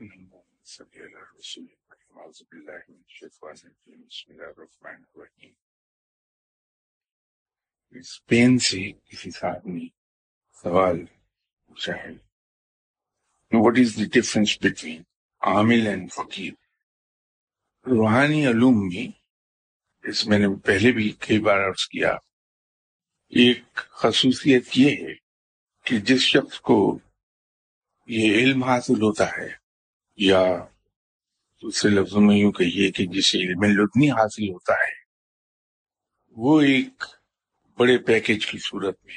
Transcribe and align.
صلی 0.00 1.00
اللہ 1.00 1.32
رسول 1.38 1.66
اعوذ 2.16 2.42
باللہ 2.42 2.78
من 2.88 2.96
الشیطان 2.96 3.48
الرجیم 3.48 4.00
بسم 4.02 4.32
اللہ 4.32 4.44
الرحمن 4.44 5.02
الرحیم 5.14 5.52
اسپین 7.94 8.58
سے 8.58 8.80
کسی 9.04 9.30
صاحب 9.30 9.66
نے 9.66 9.86
سوال 10.64 11.04
پوچھا 11.04 11.94
ہے 11.94 12.12
what 13.52 13.78
is 13.78 13.96
the 13.98 14.06
difference 14.12 14.56
between 14.62 15.02
عامل 15.42 15.86
اینڈ 15.86 16.12
فقیر 16.12 16.52
روحانی 17.86 18.46
علوم 18.46 18.86
میں 18.88 19.06
اس 20.04 20.26
میں 20.26 20.38
نے 20.38 20.54
پہلے 20.64 20.92
بھی 20.92 21.10
کئی 21.20 21.38
بار 21.40 21.68
عرض 21.68 21.86
کیا، 21.88 22.16
ایک 23.32 23.78
خصوصیت 23.94 24.78
یہ 24.78 24.96
ہے 24.96 25.14
کہ 25.86 26.00
جس 26.00 26.22
شخص 26.24 26.60
کو 26.62 26.78
یہ 28.08 28.34
علم 28.34 28.64
حاصل 28.64 29.02
ہوتا 29.02 29.26
ہے 29.38 29.59
یا 30.20 30.58
دوسرے 31.62 31.90
لفظوں 31.90 32.20
میں 32.20 32.36
یوں 32.36 32.52
کہیے 32.52 32.92
کہ 32.92 33.06
جسے 33.06 33.38
علم 33.38 33.64
لدنی 33.64 34.10
حاصل 34.10 34.48
ہوتا 34.48 34.72
ہے، 34.72 34.98
وہ 36.30 36.60
ایک 36.60 37.04
بڑے 37.78 37.98
پیکج 37.98 38.46
کی 38.46 38.58
صورت 38.58 39.04
میں 39.04 39.14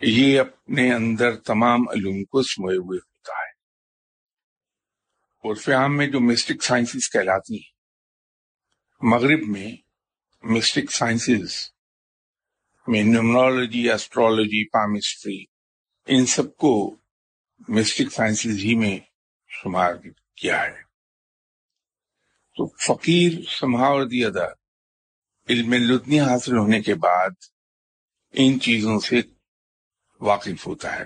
یہ 0.00 0.40
اپنے 0.40 0.94
اندر 0.94 1.36
تمام 1.36 1.88
علوم 1.88 2.24
کو 2.24 2.42
سموئے 2.42 2.76
ہوئے 2.76 2.98
ہوتا 2.98 3.32
ہے۔ 3.32 3.50
اور 5.44 5.54
فیام 5.54 5.96
میں 5.96 6.06
جو 6.06 6.20
مسٹک 6.20 6.62
سائنسز 6.62 7.10
کہلاتی 7.10 7.54
ہیں، 7.54 7.76
مغرب 9.02 9.40
میں 9.48 9.76
مسٹک 10.42 10.92
سائنسز 10.92 11.52
میں 12.86 13.02
نیومرولوجی 13.02 13.90
ایسٹرولوجی 13.90 14.68
پامسٹری 14.68 15.44
ان 16.06 16.26
سب 16.26 16.56
کو 16.56 16.96
مسٹک 17.68 18.12
سائنسز 18.12 18.58
ہی 18.58 18.74
میں 18.74 18.98
شمار 19.62 19.94
کیا 20.36 20.62
ہے۔ 20.62 20.82
تو 22.56 22.68
فقیر 22.68 23.32
سمہاور 23.48 24.06
دی 24.06 24.24
ادا۔ 24.24 24.46
علم 25.48 25.72
لدنی 25.72 26.20
حاصل 26.20 26.56
ہونے 26.56 26.80
کے 26.80 26.94
بعد 26.94 27.30
ان 28.32 28.60
چیزوں 28.60 29.00
سے 29.00 29.16
واقف 30.20 30.66
ہوتا 30.66 30.98
ہے۔ 30.98 31.04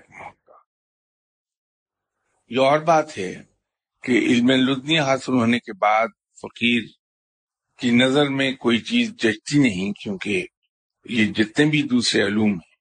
یہ 2.48 2.61
اور 2.61 2.78
بات 2.78 3.19
ہے 3.19 3.42
کہ 4.03 4.12
علم 4.12 4.50
لدنی 4.50 4.98
حاصل 4.98 5.33
ہونے 5.33 5.59
کے 5.59 5.72
بعد 5.72 6.09
فقیر 6.42 6.83
کی 7.78 7.91
نظر 7.91 8.28
میں 8.28 8.53
کوئی 8.53 8.78
چیز 8.78 9.11
جچتی 9.11 9.59
نہیں 9.59 9.92
کیونکہ 9.92 10.47
یہ 11.05 11.27
جتنے 11.27 11.64
بھی 11.64 11.83
دوسرے 11.83 12.22
علوم 12.22 12.53
ہیں، 12.53 12.77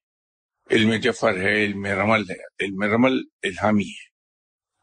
علم 0.70 0.94
جفر 0.94 1.36
ہے، 1.36 1.64
علم 1.64 1.86
رمل 1.86 2.30
ہے، 2.30 2.64
علم 2.64 2.82
رمل 2.82 3.12
الہامی 3.42 3.90
ہے۔ 3.90 4.11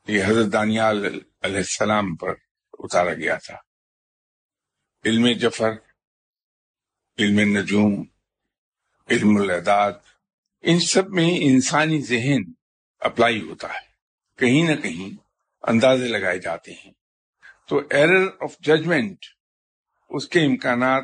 یہ 0.08 0.24
حضرت 0.26 0.54
دانیال 0.54 1.06
علیہ 1.42 1.58
السلام 1.58 2.16
پر 2.16 2.34
اتارا 2.74 3.14
گیا 3.14 3.36
تھا۔ 3.36 3.56
علم 5.06 5.28
جفر، 5.28 5.70
علم 7.20 7.58
نجوم، 7.58 8.04
علم 9.10 9.38
الاعداد 9.38 9.92
ان 10.62 10.80
سب 10.80 11.10
میں 11.10 11.30
انسانی 11.34 12.02
ذہن 12.02 12.52
اپلائی 13.00 13.42
ہوتا 13.42 13.68
ہے۔ 13.68 13.90
کہیں 14.38 14.76
نہ 14.76 14.82
کہیں 14.82 15.18
اندازے 15.62 16.08
لگائے 16.08 16.40
جاتے 16.40 16.74
ہیں۔ 16.74 16.92
تو 17.68 17.82
ایرر 17.90 18.28
آف 18.42 18.60
ججمنٹ 18.60 19.18
اس 20.10 20.28
کے 20.28 20.46
امکانات 20.46 21.04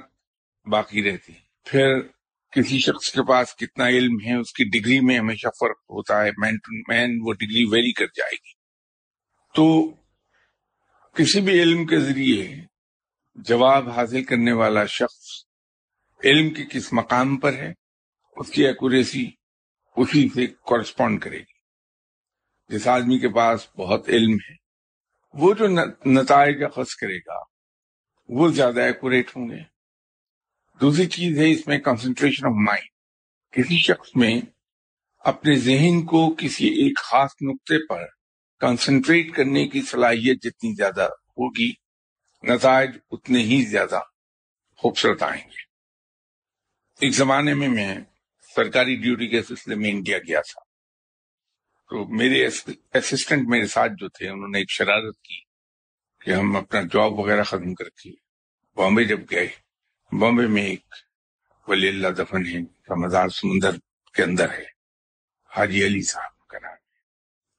باقی 0.66 1.04
رہتے 1.04 1.34
ہیں۔ 1.34 1.42
پھر 1.64 2.02
کسی 2.52 2.80
شخص 2.80 3.12
کے 3.12 3.28
پاس 3.28 3.56
کتنا 3.56 3.88
علم 3.88 4.18
ہے، 4.26 4.36
اس 4.36 4.54
کی 4.54 4.64
ڈگری 4.64 5.00
میں 5.00 5.20
ہمیشہ 5.20 5.48
فرق 5.60 5.78
ہوتا 5.78 6.26
ہے۔ 6.26 6.30
مین 6.38 6.58
ٹو 6.58 6.94
مین 6.94 7.20
وہ 7.22 7.34
ڈگری 7.34 7.66
ویری 7.72 7.94
کر 7.94 8.06
جائے 8.06 8.36
گی۔ 8.36 8.55
تو 9.56 9.92
کسی 11.14 11.42
بھی 11.42 11.62
علم 11.62 11.86
کے 11.86 12.00
ذریعے 12.00 12.66
جواب 13.36 13.90
حاصل 13.90 14.24
کرنے 14.24 14.52
والا 14.52 14.86
شخص 14.86 15.46
علم 16.24 16.54
کے 16.54 16.64
کس 16.72 16.94
مقام 16.94 17.38
پر 17.38 17.54
ہے، 17.54 17.74
اس 18.36 18.50
کی 18.50 18.68
ایکوریسی 18.68 19.32
اسی 19.96 20.30
سے 20.30 20.48
کورسپونڈ 20.48 21.22
کرے 21.22 21.40
گی۔ 21.40 21.56
جس 22.70 22.88
آدمی 22.88 23.20
کے 23.20 23.30
پاس 23.30 23.68
بہت 23.76 24.10
علم 24.10 24.34
ہے، 24.34 24.56
وہ 25.34 25.54
جو 25.54 25.68
نتائج 26.06 26.64
اخذ 26.64 26.96
کرے 26.96 27.18
گا، 27.18 27.40
وہ 28.30 28.50
زیادہ 28.50 28.82
ایکوریٹ 28.82 29.36
ہوں 29.36 29.50
گے۔ 29.50 29.62
دوسری 30.82 31.06
چیز 31.06 31.38
ہے 31.38 31.52
اس 31.52 31.68
میں 31.68 31.78
کنسنٹریشن 31.78 32.46
آف 32.46 32.54
مائنڈ 32.56 32.90
کسی 33.52 33.78
شخص 33.80 34.16
میں 34.16 34.42
اپنے 35.20 35.56
ذہن 35.56 36.06
کو 36.06 36.36
کسی 36.36 36.68
ایک 36.68 36.98
خاص 36.98 37.32
نقطے 37.42 37.88
پر 37.88 38.15
کنسنٹریٹ 38.60 39.36
کرنے 39.36 39.68
کی 39.68 39.82
صلاحیت 39.82 40.44
جتنی 40.44 40.76
زیادہ 40.76 41.02
ہوگی، 41.02 41.72
نتائج 42.44 42.90
اتنے 43.12 43.40
ہی 43.40 43.66
زیادہ 43.66 44.00
خوبصورت 44.78 45.24
آئیں 45.24 45.44
گے۔ 45.44 45.64
ایک 47.02 47.14
زمانے 47.14 47.54
میں 47.54 47.68
میں 47.68 47.98
سرکاری 48.56 48.96
ڈیوٹی 48.96 49.28
کے 49.28 49.44
سلسلے 49.44 49.76
میں 49.76 49.90
انڈیا 49.90 50.18
گیا 50.18 50.42
تھا۔ 50.42 50.62
تو 51.90 52.06
میرے 52.06 52.46
اسسٹنٹ 52.94 53.48
میرے 53.48 53.68
ساتھ 53.68 53.92
جو 53.98 54.10
تھے، 54.10 54.30
انہوں 54.30 54.48
نے 54.48 54.60
ایک 54.60 54.72
شرارت 54.72 55.22
کی 55.22 55.40
کہ 56.22 56.32
ہم 56.32 56.56
اپنا 56.56 56.82
جاب 56.82 57.20
وغیرہ 57.20 57.44
ختم 57.44 57.74
کر 57.74 57.90
کے 57.90 58.12
بامبے 58.76 59.04
جب 59.04 59.20
گئے، 59.32 59.48
بامبے 60.12 60.48
میں 60.48 60.64
ایک 60.64 60.86
ولی 61.68 61.88
اللہ 61.88 62.08
دفن 62.08 62.46
ہے 62.46 62.60
کا 62.84 62.96
مزار 62.96 63.30
سمندر 63.30 63.72
کے 64.14 64.24
اندر 64.24 64.50
ہے، 64.50 64.66
حاجی 65.50 65.86
علی 65.86 66.02
صاحب۔ 66.02 66.35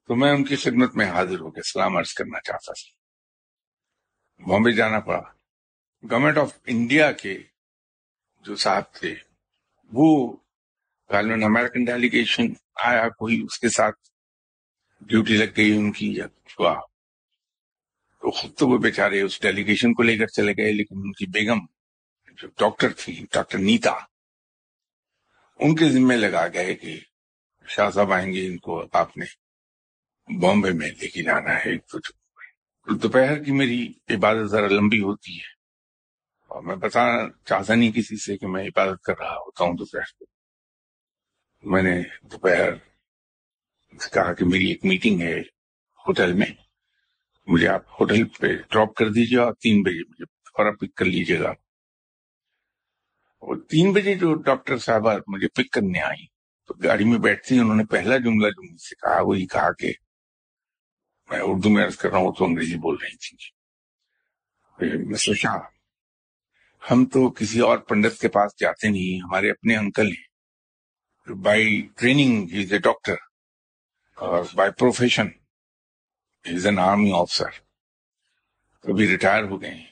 تو 0.06 0.15
میں 0.15 0.31
ان 0.31 0.44
کی 0.44 0.56
خدمت 0.56 0.97
میں 0.97 1.06
حاضر 1.06 1.41
ہو 1.41 1.50
کے 1.50 1.62
سلام 1.62 1.97
عرض 1.97 2.12
کرنا 2.15 2.41
چاہتا 2.41 2.72
تھا۔ 2.72 4.47
بامبے 4.47 4.72
جانا 4.72 5.00
پڑا۔ 5.00 5.22
گورنمنٹ 6.11 6.39
آف 6.39 6.53
انڈیا 6.67 7.12
کے 7.12 7.39
جو 8.44 8.56
صاحب 8.56 8.93
تھے، 8.93 9.15
وہ 9.93 10.37
غالباً 11.11 11.43
امیرکن 11.43 11.84
ڈیلیگیشن 11.84 12.43
آیا، 12.75 13.09
کوئی 13.09 13.41
اس 13.44 13.59
کے 13.59 13.69
ساتھ 13.69 13.97
ڈیوٹی 15.00 15.37
لگ 15.37 15.50
گئی 15.56 15.77
ان 15.77 15.93
کی 15.93 16.15
یا 16.15 16.27
کچھ 16.27 16.61
ہوا 16.61 16.75
تو 18.21 18.31
خود 18.31 18.55
تو 18.55 18.69
وہ 18.69 18.78
بیچارے 18.78 19.21
اس 19.21 19.41
ڈیلیگیشن 19.43 19.94
کو 19.94 20.03
لے 20.03 20.17
کر 20.19 20.27
چلے 20.27 20.53
گئے، 20.53 20.73
لیکن 20.73 20.94
ان 20.99 21.12
کی 21.12 21.27
بیگم 21.27 21.59
جو 22.38 22.49
ڈاکٹر 22.59 22.93
تھی 22.93 23.27
ڈاکٹر 23.33 23.59
نیتا، 23.59 23.93
ان 25.61 25.75
کے 25.77 25.88
ذمے 25.88 26.17
لگا 26.17 26.47
گئے 26.49 26.75
کہ 26.75 26.99
شاہ 27.67 27.91
صاحب 27.91 28.12
آئیں 28.12 28.33
گے، 28.33 28.47
ان 28.47 28.56
کو 28.59 28.84
آپ 28.93 29.17
نے 29.17 29.46
بامبے 30.26 30.70
میں 30.70 30.91
لے 30.91 31.09
کے 31.09 31.22
جانا 31.22 31.54
ہے 31.54 31.76
دوپہر 33.03 33.42
کی 33.42 33.53
میری 33.53 33.92
عبادت 34.09 34.47
ذرا 34.47 34.66
لمبی 34.66 35.00
ہوتی 35.00 35.37
ہے۔ 35.37 35.56
اور 36.48 36.62
میں 36.62 36.76
بتانا 36.76 37.28
چاہتا 37.44 37.75
نہیں 37.75 37.92
کسی 37.92 38.16
سے 38.16 38.37
کہ 38.37 38.47
میں 38.47 38.64
عبادت 38.64 39.03
کر 39.03 39.19
رہا 39.19 39.34
ہوتا 39.34 39.64
ہوں 39.64 39.75
دوپہر 39.75 40.00
کو۔ 40.19 40.25
میں 41.62 41.82
نے 41.82 42.03
دوپہر 42.22 42.75
کہا 44.12 44.32
کہ 44.32 44.44
میری 44.44 44.64
ایک 44.64 44.84
میٹنگ 44.84 45.20
ہے 45.20 45.41
ہوٹل 46.09 46.32
میں۔ 46.32 46.47
مجھے 47.47 47.69
آپ 47.69 47.82
ہوٹل 48.00 48.25
پہ 48.25 48.47
ڈراپ 48.47 48.94
کر 48.94 49.08
دیجیے 49.08 49.38
اور 49.38 49.54
تین 49.54 49.82
بجے 49.82 50.00
مجھے 50.08 50.25
تھوڑا 50.25 50.70
پک 50.70 50.94
کر 50.94 51.04
لیجیے 51.04 51.41
گا۔ 51.41 51.50
اور 53.38 53.56
تین 53.56 53.93
بجے 53.93 54.14
جو 54.14 54.34
ڈاکٹر 54.34 54.78
صاحبہ 54.78 55.14
مجھے 55.26 55.48
پک 55.48 55.70
کرنے 55.72 56.00
آئی 56.00 56.26
تو 56.66 56.75
گاڑی 56.75 57.04
میں 57.04 57.19
بیٹھتی 57.19 57.58
انہوں 57.58 57.76
نے 57.76 57.84
پہلا 57.84 58.16
جملہ 58.16 58.48
جو 58.48 58.72
مجھ 58.72 58.81
سے 58.81 58.94
کہا، 58.94 59.20
وہی 59.20 59.47
کہا 59.47 59.72
کہ 59.72 59.93
میں 61.31 61.41
اردو 61.42 61.70
میں 61.70 61.84
عرض 61.84 61.97
کر 61.97 62.10
رہا 62.10 62.19
ہوں، 62.19 62.32
تو 62.32 62.44
انگریزی 62.44 62.76
بول 62.76 62.97
رہی 63.03 63.16
تھی 63.16 63.37
میں 65.06 65.19
سوچا 65.19 65.50
ہم 66.91 67.04
تو 67.06 67.31
کسی 67.31 67.60
اور 67.60 67.78
پنڈت 67.78 68.20
کے 68.20 68.28
پاس 68.28 68.60
جاتے 68.60 68.88
نہیں، 68.88 69.25
ہمارے 69.25 69.50
اپنے 69.50 69.76
انکل 69.76 70.06
ہیں۔ 70.06 71.34
By 71.34 71.88
training 71.97 72.48
is 72.53 72.72
a 72.72 72.78
doctor 72.78 73.14
اور 74.14 74.44
by 74.54 74.70
profession 74.70 75.28
is 76.44 76.67
an 76.67 76.78
army 76.78 77.12
officer. 77.14 77.50
کبھی 78.82 79.08
ریٹائر 79.08 79.44
ہو 79.44 79.62
گئے 79.62 79.75
ہیں۔ 79.75 79.87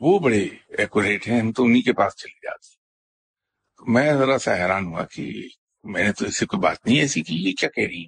وہ 0.00 0.18
بڑے 0.18 0.48
ایکوریٹ 0.78 1.28
ہیں، 1.28 1.40
ہم 1.40 1.52
تو 1.52 1.64
انہی 1.64 1.82
کے 1.82 1.92
پاس 1.92 2.16
چلے 2.16 2.38
جاتے 2.42 2.76
میں 3.86 4.14
ذرا 4.14 4.38
سا 4.38 4.54
حیران 4.54 4.86
ہوا 4.86 5.04
کہ 5.04 5.48
میں 5.84 6.04
نے 6.04 6.12
تو 6.12 6.24
اس 6.24 6.36
سے 6.38 6.46
کوئی 6.46 6.60
بات 6.60 6.86
نہیں 6.86 7.00
ایسی 7.00 7.22
کی، 7.22 7.36
یہ 7.36 7.52
کیا 7.52 7.68
کہہ 7.68 7.84
رہی 7.84 8.06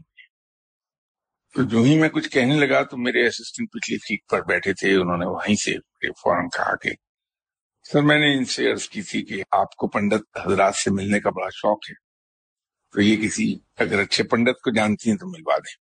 تو 1.55 1.63
جو 1.63 1.79
ہی 1.79 1.99
میں 1.99 2.09
کچھ 2.09 2.29
کہنے 2.29 2.55
لگا 2.55 2.83
تو 2.83 2.97
میرے 2.97 3.27
اسسٹنٹ 3.27 3.69
پچھلی 3.73 3.99
سیٹ 3.99 4.31
پر 4.31 4.43
بیٹھے 4.43 4.73
تھے، 4.73 4.95
انہوں 4.95 5.17
نے 5.17 5.27
وہیں 5.27 5.55
سے 5.55 5.79
فوراً 6.11 6.49
کہا 6.49 6.77
کہ 6.77 6.91
سر 7.93 8.03
میں 8.03 8.19
نے 8.19 8.39
ان 8.39 8.45
سے 8.45 8.71
عرض 8.71 8.89
کی 8.89 9.03
تھی 9.03 9.25
کہ 9.25 9.43
آپ 9.51 9.77
کو 9.77 9.89
پنڈت 9.89 10.39
حضرات 10.47 10.75
سے 10.75 10.91
ملنے 10.91 11.21
کا 11.21 11.31
بڑا 11.31 11.49
شوق 11.51 11.79
ہے۔ 11.91 11.95
تو 12.93 13.01
یہ 13.01 13.17
کسی 13.17 13.57
اگر 13.77 14.01
اچھے 14.01 14.25
پنڈت 14.25 14.61
کو 14.61 14.71
جانتی 14.71 15.11
ہیں 15.11 15.17
تو 15.17 15.27
ملوا 15.27 15.59
دیں۔ 15.59 15.85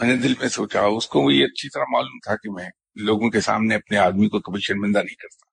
میں 0.00 0.16
نے 0.16 0.22
دل 0.22 0.34
میں 0.40 0.48
سوچا، 0.48 0.82
اس 0.82 1.08
کو 1.08 1.30
یہ 1.30 1.44
اچھی 1.44 1.68
طرح 1.68 1.84
معلوم 1.92 2.18
تھا 2.24 2.36
کہ 2.36 2.50
میں 2.50 2.70
لوگوں 2.94 3.30
کے 3.30 3.40
سامنے 3.40 3.74
اپنے 3.74 3.98
آدمی 3.98 4.28
کو 4.28 4.40
کبھی 4.40 4.60
شرمندہ 4.60 4.98
نہیں 4.98 5.14
کرتا۔ 5.14 5.46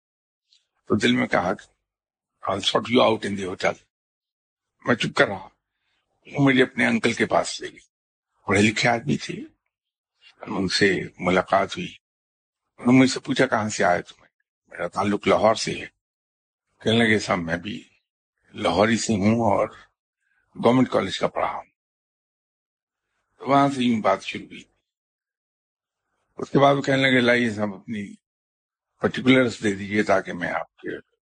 تو 0.88 0.96
دل 0.96 1.12
میں 1.12 1.28
کہا 1.28 1.54
you 2.90 3.02
out 3.02 3.26
in 3.26 3.38
the 3.38 3.44
hotel 3.44 3.72
میں 4.86 4.96
چپ 4.96 5.16
کر 5.16 5.28
رہا، 5.28 5.48
وہ 6.34 6.40
مجھے 6.40 6.64
اپنے 6.64 6.86
انکل 6.86 7.14
کے 7.14 7.26
پاس 7.26 7.62
لے 7.62 7.70
گئی۔ 7.70 7.87
پڑھے 8.48 8.62
لکھے 8.62 8.90
آدمی 8.90 9.18
تھے 9.18 9.34
ان 10.42 10.68
سے 10.68 11.00
ملاقات 11.20 11.78
ہوئی۔ 11.78 11.96
انہوں 12.78 12.94
نے 12.94 13.00
مجھ 13.00 13.10
سے 13.10 13.20
پوچھا 13.20 13.46
کہاں 13.46 13.70
سے 13.70 13.84
آئے 13.84 14.02
تمہیں؟ 14.02 14.32
میرا 14.68 14.88
تعلق 14.88 15.28
لاہور 15.28 15.56
سے 15.56 15.72
ہے۔ 15.72 15.86
کہنے 16.84 16.98
لگے، 16.98 17.20
صاحب، 17.20 17.40
میں 17.40 17.58
بھی 17.58 17.84
لاہوری 18.54 18.98
سے 18.98 19.14
ہوں 19.14 19.40
اور 19.40 19.68
گورنمنٹ 20.64 20.90
کالج 20.90 21.20
کا 21.20 21.28
پڑھا 21.28 21.52
ہوں۔ 21.52 21.64
تو 23.40 23.48
وہاں 23.48 23.68
سے 23.76 23.84
یوں 23.84 24.02
بات 24.02 24.24
شروع 24.24 24.46
ہوئی۔ 24.46 24.64
اس 26.38 26.50
کے 26.50 26.60
بعد 26.60 26.76
وہ 26.76 26.82
کہنے 26.82 27.12
لگے، 27.12 27.20
لائیے 27.20 27.50
صاحب، 27.50 27.76
اپنی 27.76 28.14
پرٹیکولرس 29.02 29.64
دے 29.64 29.72
دیجیے 29.72 30.04
تاکہ 30.04 30.34
میں 30.34 30.52
آپ 30.52 30.76
کے 30.76 30.90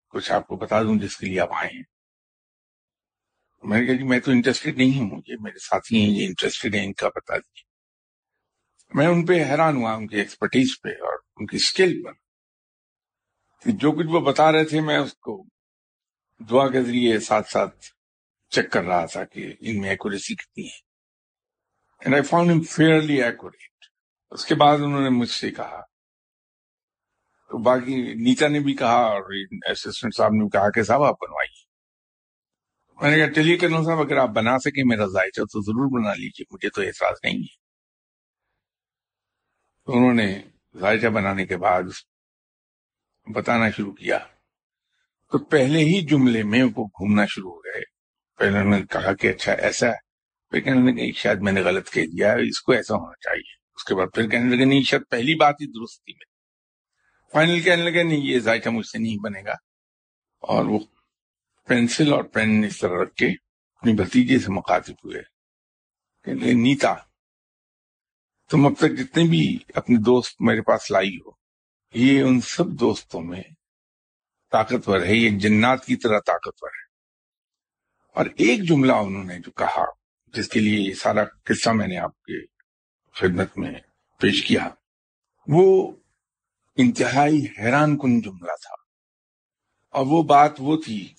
کچھ 0.08 0.32
آپ 0.32 0.48
کو 0.48 0.56
بتا 0.56 0.84
دوں 0.84 1.00
جس 1.00 1.18
کے 1.18 1.26
لیے 1.26 1.40
آپ 1.40 1.54
آئے 1.54 1.70
ہیں۔ 1.76 1.95
میں 3.66 3.82
نے 3.82 3.88
کہا 3.88 3.94
جی 3.94 4.04
میں 4.04 4.20
تو 4.20 4.32
انٹرسٹڈ 4.32 4.78
نہیں 4.78 5.00
ہوں، 5.00 5.22
یہ 5.28 5.36
میرے 5.40 5.60
ساتھی 5.60 6.02
ہیں، 6.02 6.20
یہ 6.20 6.28
انٹرسٹڈ 6.28 6.76
ہیں، 6.76 6.86
ان 6.86 6.94
کا 6.94 7.08
بتا 7.08 7.38
دیجیے 7.38 7.66
میں 8.94 9.08
ان 9.08 9.26
پہ 9.26 9.34
حیران 9.34 9.78
ہوا، 9.78 9.94
ان 9.94 10.08
کی 10.08 10.18
ایکسپرٹیز 10.18 10.82
پہ 10.84 10.90
اور 10.90 11.20
ان 11.36 11.46
کی 11.46 11.56
اسکل 11.56 12.04
پر۔ 12.04 12.12
جو 13.66 13.92
کچھ 13.92 14.08
وہ 14.08 14.20
بتا 14.20 14.52
رہے 14.52 14.64
تھے، 14.64 14.82
میں 14.82 14.98
اس 14.98 15.14
کو 15.14 15.44
دعا 16.50 16.70
کے 16.70 16.84
ذریعے 16.84 17.20
ساتھ 17.20 17.50
ساتھ 17.50 17.86
چیک 18.50 18.72
کر 18.72 18.84
رہا 18.84 19.06
تھا 19.06 19.24
کہ 19.24 19.54
ان 19.60 19.82
میں 19.82 19.90
ایکوریسی 19.90 20.36
کتنی 20.36 20.64
ہے۔ 20.64 20.86
And 22.00 22.14
I 22.14 22.24
found 22.24 22.52
them 22.52 22.62
fairly 22.62 23.24
accurate 23.24 23.86
اس 24.32 24.46
کے 24.46 24.56
بعد 24.56 24.78
انہوں 24.78 25.02
نے 25.02 25.10
مجھ 25.10 25.30
سے 25.30 25.52
کہا۔ 25.52 25.82
تو 27.50 27.58
باقی 27.58 28.14
نیتا 28.14 28.48
نے 28.48 28.60
بھی 28.60 28.74
کہا 28.74 28.96
اور 28.96 29.34
اسسٹنٹ 29.72 30.16
صاحب 30.18 30.32
نے 30.32 30.50
کہا 30.50 30.70
کہ 30.70 30.84
صاحب، 30.84 31.04
آپ 31.04 31.16
بنوائیے۔ 31.22 31.65
میں 33.02 33.12
نے 33.12 33.18
کہا 33.18 33.34
ٹیلی 33.34 33.58
کرنل 33.58 33.84
صاحب، 33.86 34.00
اگر 34.00 34.18
آپ 34.18 34.30
بنا 34.30 34.60
سکیں 34.60 34.84
میرا 34.86 35.06
ذائقہ، 35.06 35.42
تو 35.42 35.62
ضرور 35.62 36.02
بنا 36.02 36.14
لیجیے 36.14 36.46
مجھے 36.52 36.70
تو 36.70 36.82
احساس 36.82 37.18
نہیں 37.24 37.40
ہے۔ 37.40 37.66
تو 39.86 39.98
انہوں 39.98 40.14
نے 40.14 40.42
ذائقہ 40.80 41.08
بنانے 41.08 41.46
کے 41.46 41.58
بعد 41.58 41.84
بتانا 43.34 43.70
شروع 43.70 43.94
کیا۔ 43.94 44.18
تو 45.32 45.38
پہلے 45.38 45.80
ہی 45.80 46.06
جملے 46.06 46.44
میں 46.44 46.64
وہ 46.64 46.86
گھومنا 46.86 47.26
شروع 47.26 47.52
ہو 47.52 47.60
گئے۔ 47.60 47.82
پہلے 48.38 48.58
انہوں 48.58 48.80
نے 48.80 48.86
کہا 48.86 49.14
کہ 49.14 49.28
اچھا 49.28 49.54
ایسا 49.54 49.88
ہے۔ 49.88 50.06
پھر 50.50 50.60
کہنے 50.60 50.92
لگے 50.92 51.12
شاید 51.12 51.38
میں 51.42 51.52
نے 51.52 51.62
غلط 51.62 51.90
کہہ 51.90 52.06
دیا 52.06 52.32
ہے، 52.32 52.48
اس 52.48 52.62
کو 52.62 52.72
ایسا 52.72 52.96
ہونا 52.96 53.16
چاہیے۔ 53.22 53.54
اس 53.76 53.84
کے 53.84 53.96
بعد 53.96 54.08
پھر 54.14 54.30
کہنے 54.30 54.56
لگے، 54.56 54.66
نہیں، 54.66 54.84
شاید 54.84 55.04
پہلی 55.10 55.36
بات 55.36 55.56
ہی 55.62 55.66
درست 55.66 56.06
تھی 56.06 56.14
میں۔ 56.14 56.36
فائنل 57.32 57.62
کہنے 57.62 57.84
لگے، 57.84 58.04
نہیں، 58.04 58.18
یہ 58.18 58.40
ذائقہ 58.40 58.70
مجھ 58.70 58.88
سے 58.88 58.98
نہیں 58.98 59.18
بنے 59.24 59.44
گا۔ 59.46 59.54
اور 60.42 60.66
وہ 60.66 60.80
پینسل 61.68 62.14
اور 62.14 62.24
پین 62.24 62.64
اس 62.64 62.80
طرح 62.80 63.04
رکھ 63.04 63.16
کے 63.16 63.28
اپنی 63.76 63.94
بھتیجے 63.94 64.40
سے 64.40 64.52
مخاطب 64.52 64.94
ہوئے۔ 64.94 65.22
کہ 66.24 66.34
نیتا، 66.34 66.94
تم 68.50 68.66
اب 68.66 68.74
تک 68.78 68.98
جتنے 68.98 69.24
بھی 69.24 69.58
اپنے 69.76 69.98
دوست 69.98 70.42
میرے 70.42 70.62
پاس 70.62 70.92
لائی 70.92 71.18
ہو، 71.18 71.32
یہ 71.94 72.22
ان 72.22 72.42
سب 72.42 72.68
دوستوں 72.68 73.22
میں 73.22 73.44
طاقتور 74.52 75.02
ہے، 75.02 75.16
یہ 75.16 75.40
جنات 75.40 75.86
کی 75.86 75.96
طرح 75.96 76.20
طاقتور 76.20 76.70
ہے۔ 76.70 76.86
اور 78.14 78.26
ایک 78.26 78.64
جملہ 78.64 78.92
انہوں 78.92 79.24
نے 79.24 79.40
جو 79.40 79.52
کہا، 79.52 79.86
جس 80.28 80.50
کے 80.50 80.60
لیے 80.60 80.90
یہ 80.90 80.94
سارا 80.94 81.24
قصہ 81.44 81.70
میں 81.70 81.88
نے 81.88 81.98
آپ 81.98 82.22
کے 82.22 82.46
خدمت 83.14 83.58
میں 83.58 83.72
پیش 84.20 84.46
کیا، 84.46 84.70
وہ 85.48 85.92
انتہائی 86.76 87.46
حیران 87.60 87.98
کن 87.98 88.22
جملہ 88.22 88.56
تھا۔ 88.62 88.76
اور 89.90 90.06
وہ 90.06 90.24
بات 90.24 90.52
وہ 90.60 90.78
تھی 90.86 91.14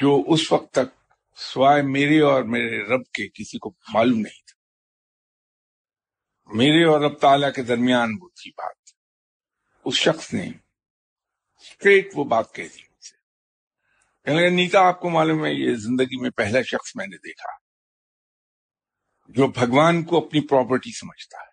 جو 0.00 0.24
اس 0.26 0.52
وقت 0.52 0.74
تک 0.74 1.12
سوائے 1.36 1.82
میرے 1.82 2.20
اور 2.20 2.42
میرے 2.42 2.82
رب 2.82 3.06
کے 3.06 3.28
کسی 3.28 3.58
کو 3.58 3.74
معلوم 3.94 4.20
نہیں 4.20 4.46
تھا۔ 4.46 4.60
میرے 6.54 6.84
اور 6.84 7.00
رب 7.00 7.18
تعالیٰ 7.18 7.52
کے 7.52 7.62
درمیان 7.62 8.10
وہ 8.20 8.28
تھی 8.28 8.50
بات۔ 8.50 8.76
اس 9.84 9.94
شخص 9.94 10.34
نے 10.34 10.50
اسٹریٹ 11.60 12.10
وہ 12.14 12.24
بات 12.24 12.54
کہہ 12.54 12.62
دی 12.62 12.82
مجھ 12.82 13.04
سے۔ 13.04 13.16
کہنے 14.24 14.40
لگا 14.40 14.56
نیتا، 14.56 14.80
آپ 14.80 15.00
کو 15.00 15.10
معلوم 15.10 15.44
ہے، 15.44 15.50
یہ 15.52 15.74
زندگی 15.74 16.20
میں 16.20 16.30
پہلا 16.30 16.62
شخص 16.62 16.96
میں 16.96 17.06
نے 17.06 17.16
دیکھا۔ 17.16 17.50
جو 19.28 19.46
بھگوان 19.46 20.04
کو 20.04 20.26
اپنی 20.26 20.46
پراپرٹی 20.46 20.90
سمجھتا 20.92 21.38
ہے۔ 21.38 21.50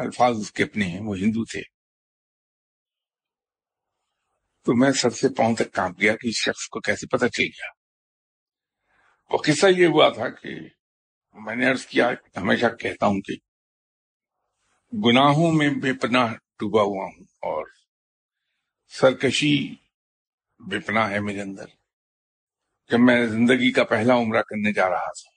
الفاظ 0.00 0.36
اس 0.40 0.52
کے 0.52 0.62
اپنے 0.62 0.84
ہیں، 0.84 1.00
وہ 1.00 1.16
ہندو 1.16 1.44
تھے۔ 1.44 1.77
تو 4.64 4.74
میں 4.74 4.90
سر 4.90 5.10
سے 5.10 5.28
پاؤں 5.28 5.56
تک 5.56 5.72
کانپ 5.72 6.00
گیا 6.00 6.16
کہ 6.16 6.28
اس 6.28 6.34
شخص 6.34 6.68
کو 6.68 6.80
کیسے 6.80 7.06
پتا 7.06 7.28
چل 7.28 7.42
گیا۔ 7.42 7.70
وہ 9.30 9.38
قصہ 9.38 9.66
یہ 9.76 9.86
ہوا 9.86 10.08
تھا 10.08 10.28
کہ 10.28 10.48
میں 11.34 11.56
نے 11.56 11.70
عرض 11.70 11.86
کیا، 11.86 12.10
ہمیشہ 12.36 12.66
کہتا 12.66 13.06
ہوں 13.06 13.20
کہ 13.20 13.34
گناہوں 15.04 15.52
میں 15.52 15.70
بے 15.70 15.92
پناہ 15.92 16.32
ڈوبا 16.32 16.82
ہوا 16.82 17.04
ہوں 17.04 17.24
اور 17.24 17.66
سرکشی 18.88 19.74
بے 20.58 20.78
پناہ 20.78 21.10
ہے 21.10 21.20
میرے 21.20 21.40
اندر۔ 21.40 21.66
جب 22.90 23.00
میں 23.00 23.26
زندگی 23.26 23.72
کا 23.72 23.84
پہلا 23.84 24.14
عمرہ 24.14 24.42
کرنے 24.42 24.72
جا 24.72 24.88
رہا 24.90 25.12
تھا 25.12 25.30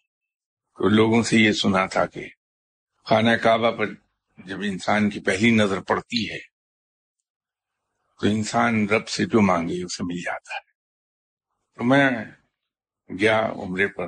تو 0.77 0.89
لوگوں 0.89 1.23
سے 1.23 1.37
یہ 1.37 1.51
سنا 1.51 1.85
تھا 1.85 2.05
کہ 2.05 2.27
خانہ 3.05 3.29
کعبہ 3.29 3.71
پر 3.71 3.85
جب 4.37 4.59
انسان 4.61 5.09
کی 5.09 5.19
پہلی 5.19 5.51
نظر 5.51 5.81
پڑتی 5.81 6.29
ہے 6.31 6.50
تو 8.21 8.27
انسان 8.27 8.89
رب 8.89 9.07
سے 9.07 9.25
جو 9.25 9.41
مانگے 9.41 9.83
اسے 9.83 10.03
مل 10.03 10.21
جاتا 10.25 10.53
ہے۔ 10.55 10.59
تو 11.73 11.83
میں 11.83 12.09
گیا 13.19 13.49
عمرے 13.49 13.87
پر۔ 13.87 14.07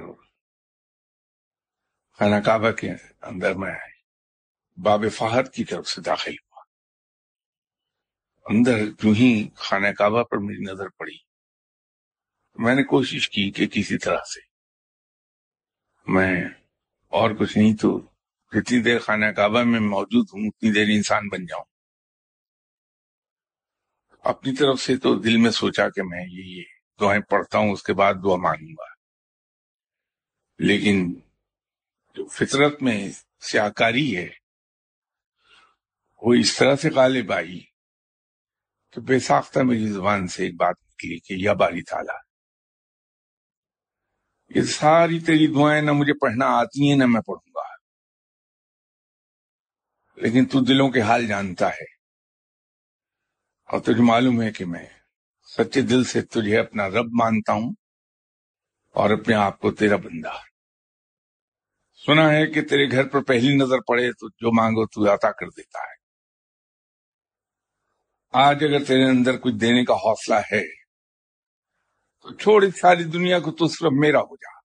خانہ 2.11 2.35
کعبہ 2.45 2.71
کے 2.71 2.91
اندر 3.21 3.53
میں 3.53 3.71
باب 4.77 5.05
فہد 5.11 5.53
کی 5.53 5.63
طرف 5.63 5.87
سے 5.87 6.01
داخل 6.01 6.31
ہوا۔ 6.31 6.61
اندر 8.45 8.85
جو 8.85 9.09
ہی 9.11 9.49
خانہ 9.55 9.87
کعبہ 9.87 10.23
پر 10.23 10.37
میری 10.37 10.73
نظر 10.73 10.89
پڑی، 10.89 11.17
میں 12.55 12.75
نے 12.75 12.83
کوشش 12.83 13.29
کی 13.29 13.51
کہ 13.51 13.67
کسی 13.67 13.97
طرح 13.97 14.19
سے۔ 14.33 14.39
میں 16.07 16.45
اور 17.07 17.31
کچھ 17.31 17.57
نہیں 17.57 17.75
تو 17.75 17.99
جتنی 18.51 18.81
دیر 18.81 18.99
خانہ 18.99 19.25
کعبہ 19.25 19.63
میں 19.63 19.79
موجود 19.79 20.27
ہوں، 20.33 20.47
اتنی 20.47 20.71
دیر 20.71 20.87
انسان 20.87 21.27
بن 21.27 21.45
جاؤں۔ 21.45 21.72
اپنی 24.23 24.55
طرف 24.55 24.81
سے 24.81 24.97
تو 24.97 25.19
دل 25.19 25.37
میں 25.37 25.51
سوچا 25.51 25.89
کہ 25.89 26.03
میں 26.03 26.25
یہ 26.27 26.63
دعائیں 26.99 27.21
پڑھتا 27.21 27.57
ہوں، 27.57 27.71
اس 27.71 27.83
کے 27.83 27.93
بعد 27.93 28.13
دعا 28.23 28.35
مانگوں 28.35 28.73
گا۔ 28.73 28.93
لیکن 30.59 31.13
جو 32.15 32.25
فطرت 32.25 32.81
میں 32.81 33.09
سیاکاری 33.39 34.17
ہے، 34.17 34.29
وہ 36.21 36.33
اس 36.33 36.57
طرح 36.57 36.75
سے 36.75 36.89
غالب 36.89 37.33
آئی 37.33 37.59
کہ 38.91 39.01
بے 39.01 39.19
ساختہ 39.19 39.59
میری 39.59 39.87
زبان 39.87 40.27
سے 40.27 40.45
ایک 40.45 40.55
بات 40.55 40.75
نکلی 40.87 41.19
کہ 41.19 41.33
یا 41.37 41.53
باری 41.53 41.81
تالا 41.81 42.13
یہ 44.55 44.61
ساری 44.61 45.19
تیری 45.19 45.47
دعائیں 45.47 45.81
نہ 45.81 45.91
مجھے 45.91 46.13
پڑھنا 46.13 46.45
آتی 46.45 46.89
ہیں 46.89 46.97
نہ 46.97 47.05
میں 47.05 47.21
پڑھوں 47.21 47.51
گا۔ 47.55 47.75
لیکن 50.15 50.45
تو 50.45 50.59
دلوں 50.59 50.89
کے 50.89 51.01
حال 51.01 51.27
جانتا 51.27 51.69
ہے۔ 51.69 52.02
اور 53.73 53.81
تجھے 53.81 54.03
معلوم 54.03 54.41
ہے 54.41 54.51
کہ 54.51 54.65
میں 54.65 54.85
سچے 55.57 55.81
دل 55.81 56.03
سے 56.03 56.21
تجھے 56.21 56.59
اپنا 56.59 56.89
رب 56.89 57.07
مانتا 57.11 57.53
ہوں 57.53 57.73
اور 58.89 59.09
اپنے 59.09 59.35
آپ 59.35 59.59
کو 59.59 59.71
تیرا 59.71 59.95
بندہ۔ 59.95 60.33
سنا 62.05 62.29
ہے 62.29 62.47
کہ 62.47 62.61
تیرے 62.61 62.91
گھر 62.91 63.07
پر 63.07 63.23
پہلی 63.23 63.55
نظر 63.55 63.79
پڑے 63.79 64.11
تو 64.11 64.29
جو 64.29 64.57
مانگو 64.57 64.85
تو 64.85 65.13
عطا 65.13 65.31
کر 65.31 65.49
دیتا 65.49 65.79
ہے۔ 65.79 65.95
آج 68.31 68.63
اگر 68.63 68.83
تیرے 68.83 69.09
اندر 69.09 69.37
کچھ 69.37 69.55
دینے 69.61 69.85
کا 69.85 69.93
حوصلہ 69.93 70.35
ہے، 70.35 70.75
تو 72.21 72.33
چھوڑ 72.33 72.63
اس 72.63 72.79
ساری 72.79 73.03
دنیا 73.03 73.39
کو 73.39 73.51
تو 73.51 73.67
صرف 73.67 73.91
میرا 73.91 74.19
ہو 74.19 74.35
جا۔ 74.35 74.59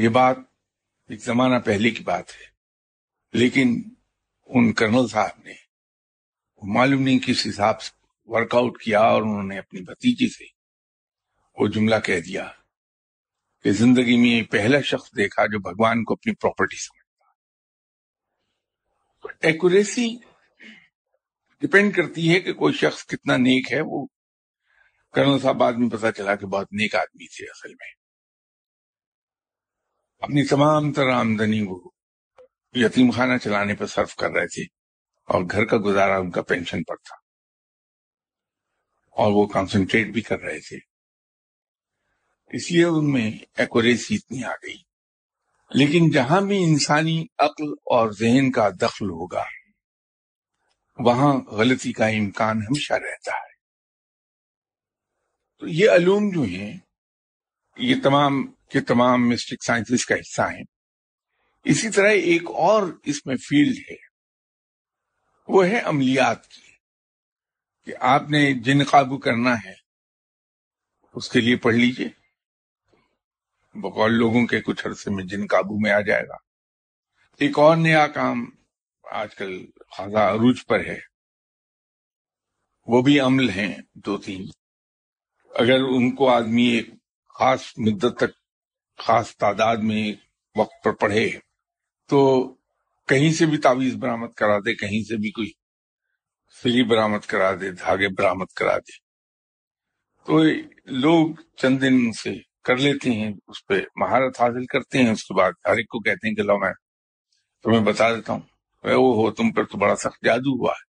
یہ 0.00 0.08
بات 0.08 0.36
ایک 1.08 1.20
زمانہ 1.20 1.58
پہلے 1.64 1.90
کی 1.90 2.04
بات 2.04 2.30
ہے، 2.30 2.44
لیکن 3.32 3.82
ان 4.46 4.72
کرنل 4.72 5.08
صاحب 5.08 5.40
نے 5.44 5.67
معلوم 6.62 7.02
نہیں 7.02 7.18
کس 7.18 7.46
حساب 7.46 7.82
سے 7.82 8.06
ورک 8.24 8.54
آؤٹ 8.54 8.82
کیا 8.82 9.00
اور 9.00 9.22
انہوں 9.22 9.42
نے 9.42 9.58
اپنی 9.58 9.80
بھتیجی 9.80 10.28
سے 10.28 10.44
وہ 11.58 11.68
جملہ 11.68 11.94
کہہ 12.04 12.20
دیا 12.20 12.48
کہ 13.62 13.72
زندگی 13.72 14.16
میں 14.16 14.52
پہلا 14.52 14.80
شخص 14.80 15.16
دیکھا 15.16 15.46
جو 15.46 15.58
بھگوان 15.58 16.04
کو 16.04 16.14
اپنی 16.14 16.34
پراپرٹی 16.34 16.76
سمجھتا 16.76 16.98
ایکوریسی 19.40 20.16
ڈپینڈ 21.62 21.96
کرتی 21.96 22.34
ہے 22.34 22.40
کہ 22.40 22.52
کوئی 22.52 22.74
شخص 22.74 23.06
کتنا 23.06 23.36
نیک 23.36 23.72
ہے، 23.72 23.80
وہ 23.80 24.06
کرنل 25.12 25.38
صاحب 25.38 25.56
بعد 25.56 25.72
میں 25.72 25.90
پتا 25.90 26.12
چلا 26.12 26.34
کہ 26.34 26.46
بہت 26.46 26.72
نیک 26.72 26.94
آدمی 26.94 27.26
تھے 27.26 27.44
اصل 27.44 27.70
میں۔ 27.70 27.92
اپنی 30.18 30.46
تمام 30.46 30.92
تر 30.92 31.08
آمدنی 31.08 31.62
وہ 31.62 31.90
یتیم 32.72 33.10
خانہ 33.10 33.38
چلانے 33.38 33.74
پر 33.74 33.86
صرف 33.86 34.16
کر 34.16 34.30
رہے 34.30 34.46
تھے۔ 34.46 34.77
اور 35.28 35.42
گھر 35.50 35.64
کا 35.64 35.76
گزارا 35.84 36.16
ان 36.16 36.30
کا 36.30 36.42
پینشن 36.42 36.82
پر 36.82 36.96
تھا۔ 36.96 37.16
اور 39.10 39.32
وہ 39.32 39.46
کانسنٹریٹ 39.46 40.06
بھی 40.06 40.20
کر 40.20 40.40
رہے 40.40 40.60
تھے۔ 40.60 40.76
اس 42.46 42.72
لیے 42.72 42.84
ان 42.84 43.12
میں 43.12 43.30
ایکوریسی 43.56 44.14
اتنی 44.14 44.44
آ 44.44 44.52
گئی۔ 44.52 44.76
لیکن 45.70 46.10
جہاں 46.10 46.40
بھی 46.40 46.64
انسانی 46.64 47.26
عقل 47.38 47.72
اور 47.72 48.10
ذہن 48.10 48.52
کا 48.52 48.68
دخل 48.68 49.10
ہوگا، 49.10 49.44
وہاں 50.98 51.34
غلطی 51.34 51.92
کا 51.92 52.06
امکان 52.06 52.56
ہمیشہ 52.56 52.92
رہتا 52.92 53.32
ہے۔ 53.32 53.54
تو 55.58 55.68
یہ 55.68 55.90
علوم 55.90 56.30
جو 56.34 56.42
ہیں، 56.42 56.76
یہ 57.76 57.94
تمام 58.02 58.46
کے 58.46 58.80
تمام 58.80 59.28
مسٹک 59.28 59.64
سائنسز 59.66 60.06
کا 60.06 60.14
حصہ 60.14 60.42
ہیں۔ 60.42 60.64
اسی 61.64 61.90
طرح 61.90 62.10
ایک 62.10 62.42
اور 62.42 62.82
اس 63.04 63.26
میں 63.26 63.36
فیلڈ 63.36 63.90
ہے۔ 63.90 64.07
وہ 65.48 65.66
ہے 65.66 65.80
عملیات 65.80 66.48
کی، 66.48 66.72
کہ 67.84 67.92
آپ 68.00 68.22
نے 68.30 68.52
جن 68.52 68.84
قابو 68.90 69.18
کرنا 69.18 69.54
ہے، 69.54 69.74
اس 71.12 71.28
کے 71.28 71.40
لیے 71.40 71.56
پڑھ 71.56 71.74
لیجیے۔ 71.74 72.08
بقول 73.74 74.12
لوگوں 74.12 74.46
کے 74.46 74.60
کچھ 74.60 74.86
عرصے 74.86 75.10
میں 75.10 75.24
جن 75.24 75.46
قابو 75.46 75.78
میں 75.80 75.90
آ 75.90 76.00
جائے 76.00 76.28
گا۔ 76.28 76.34
ایک 77.38 77.58
اور 77.58 77.76
نیا 77.76 78.06
کام 78.06 78.50
آج 79.02 79.34
کل 79.34 79.66
خاصا 79.96 80.30
عروج 80.30 80.66
پر 80.66 80.80
ہے۔ 80.80 80.98
وہ 82.86 83.02
بھی 83.02 83.20
عمل 83.20 83.50
ہیں 83.50 83.74
دو 83.94 84.18
تین۔ 84.18 84.44
اگر 85.54 85.80
ان 85.80 86.14
کو 86.14 86.30
آدمی 86.30 86.62
ایک 86.62 86.86
خاص 87.28 87.60
مدت 87.76 88.16
تک، 88.16 88.30
خاص 88.98 89.36
تعداد 89.36 89.76
میں 89.76 90.12
وقت 90.58 90.84
پر 90.84 90.92
پڑھے، 90.92 91.30
تو 92.06 92.48
کہیں 93.08 93.32
سے 93.32 93.46
بھی 93.46 93.58
تعویذ 93.58 93.94
برامد 93.94 94.28
کرا 94.36 94.58
دے، 94.58 94.74
کہیں 94.74 95.02
سے 95.04 95.16
بھی 95.16 95.30
کوئی 95.30 95.50
سلی 96.62 96.82
برامد 96.82 97.26
کرا 97.26 97.54
دے، 97.60 97.70
دھاگے 97.70 98.08
برامد 98.08 98.52
کرا 98.56 98.78
دے۔ 98.78 99.08
تو 100.26 100.42
لوگ 100.84 101.28
چند 101.56 101.82
دن 101.82 102.12
سے 102.12 102.30
کر 102.64 102.76
لیتے 102.76 103.12
ہیں، 103.12 103.32
اس 103.46 103.66
پہ 103.66 103.74
مہارت 103.96 104.40
حاصل 104.40 104.66
کرتے 104.66 104.98
ہیں۔ 104.98 105.10
اس 105.10 105.24
کے 105.24 105.34
بعد 105.34 105.52
ہر 105.66 105.76
ایک 105.76 105.88
کو 105.88 106.00
کہتے 106.00 106.28
ہیں 106.28 106.34
کہ 106.34 106.42
لو 106.42 106.58
میں 106.58 106.72
تمہیں 107.62 107.80
بتا 107.80 108.14
دیتا 108.14 108.32
ہوں۔ 108.32 108.40
وہ 108.84 109.14
ہو، 109.14 109.30
تم 109.30 109.52
پر 109.52 109.64
تو 109.64 109.78
بڑا 109.78 109.96
سخت 109.96 110.24
جادو 110.24 110.62
ہوا 110.62 110.72
ہے۔ 110.72 110.88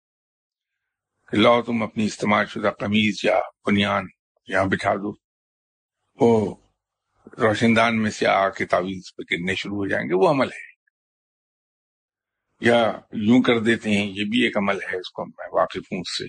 کہ 1.32 1.38
لو، 1.38 1.62
تم 1.62 1.84
اپنی 1.84 2.06
استعمال 2.06 2.46
شدہ 2.46 2.70
قمیض 2.80 3.16
یا 3.24 3.40
بنیان 3.66 4.04
یہاں 4.48 4.66
بٹھا 4.66 4.96
دو۔ 4.96 5.14
وہ 6.22 6.56
روشن 7.42 7.76
دان 7.76 8.02
میں 8.02 8.12
سے 8.12 8.28
آ 8.28 8.50
کے 8.50 8.66
تعویذ 8.66 9.02
پہ 9.18 9.34
گرنے 9.34 9.56
شروع 9.56 9.76
ہو 9.76 9.88
جائیں 9.88 10.10
گے۔ 10.10 10.14
وہ 10.14 10.30
عمل 10.30 10.52
ہے۔ 10.52 10.77
یا 12.60 13.00
یوں 13.12 13.42
کر 13.42 13.60
دیتے 13.60 13.90
ہیں، 13.90 14.06
یہ 14.06 14.24
بھی 14.26 14.44
ایک 14.44 14.58
عمل 14.58 14.76
ہے 14.76 14.98
اس 14.98 15.12
کو 15.12 15.26
میں 15.26 15.48
واقف 15.54 15.92
ہوں 15.92 16.00
اس 16.00 16.18
سے۔ 16.18 16.26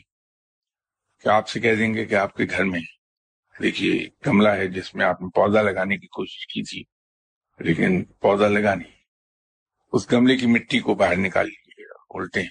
کہ 1.22 1.28
آپ 1.28 1.48
سے 1.48 1.60
کہہ 1.60 1.74
دیں 1.74 1.94
گے 1.94 2.04
کہ 2.04 2.14
آپ 2.14 2.36
کے 2.36 2.44
گھر 2.50 2.64
میں 2.64 2.80
دیکھیے، 3.62 4.08
گملہ 4.26 4.48
ہے 4.48 4.66
جس 4.66 4.94
میں 4.94 5.06
آپ 5.06 5.22
نے 5.22 5.28
پودا 5.28 5.62
لگانے 5.62 5.96
کی 5.96 6.06
کوشش 6.06 6.46
کی 6.46 6.62
تھی، 6.62 6.82
لیکن 7.58 8.04
پودا 8.04 8.48
لگانی 8.48 8.90
اس 9.92 10.12
گملے 10.12 10.36
کی 10.36 10.46
مٹی 10.46 10.78
کو 10.78 10.94
باہر 10.94 11.16
نکال 11.16 11.46
لیجیے 11.46 11.84
الٹے 12.10 12.42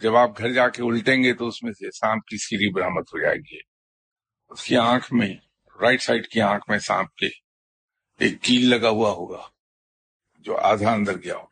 جب 0.00 0.16
آپ 0.16 0.38
گھر 0.38 0.52
جا 0.52 0.68
کے 0.68 0.82
الٹیں 0.82 1.22
گے 1.22 1.32
تو 1.34 1.46
اس 1.46 1.62
میں 1.62 1.72
سے 1.72 1.90
سانپ 1.90 2.24
کی 2.24 2.36
سیری 2.36 2.72
برامد 2.72 3.02
ہو 3.02 3.20
جائے 3.20 3.36
گی۔ 3.36 3.58
اس 4.48 4.64
کی 4.64 4.76
آنکھ 4.76 5.12
میں، 5.12 5.34
رائٹ 5.80 6.02
سائڈ 6.02 6.28
کی 6.28 6.40
آنکھ 6.40 6.70
میں 6.70 6.78
سانپ 6.78 7.14
کے 7.14 7.26
ایک 8.18 8.42
کیل 8.42 8.66
لگا 8.66 8.88
ہوا 8.88 9.10
ہوگا 9.10 9.42
جو 10.38 10.56
آدھا 10.56 10.92
اندر 10.92 11.16
گیا 11.22 11.36
ہوگا 11.36 11.47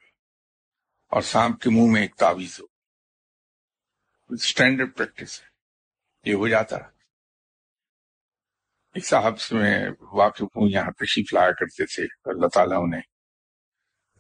اور 1.07 1.23
سانپ 1.23 1.61
کے 1.61 1.71
منہ 1.71 1.93
میں 1.93 2.03
ایک 2.03 2.15
تعویذ 2.15 2.61
ہو۔ 2.61 2.67
اسٹینڈرڈ 4.35 4.97
پریکٹس 4.97 5.43
ہے۔ 5.43 5.47
یہ 6.31 6.35
ہو 6.35 6.49
جاتا 6.49 6.77
ہے 6.77 6.97
ایک 8.95 9.07
صاحب 9.07 9.41
سے 9.41 9.55
میں 9.55 9.89
واقف 10.13 10.43
ہوں، 10.43 10.69
یہاں 10.69 10.91
تشریف 10.91 11.35
لایا 11.35 11.53
کرتے 11.53 11.87
تھے۔ 11.87 12.03
اللہ 12.25 12.47
تعالیٰ 12.47 12.79
انہیں 12.83 13.01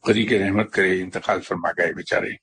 قریق 0.01 0.33
رحمت 0.33 0.73
کرے، 0.73 1.01
انتقال 1.03 1.41
فرما 1.41 1.71
گئے 1.71 1.93
بیچارے۔ 1.93 2.37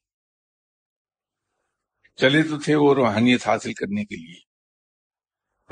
چلے 2.15 2.43
تو 2.43 2.59
تھے 2.59 2.75
وہ 2.75 2.93
روحانیت 2.93 3.47
حاصل 3.47 3.73
کرنے 3.73 4.05
کے 4.05 4.15
لیے۔ 4.15 4.39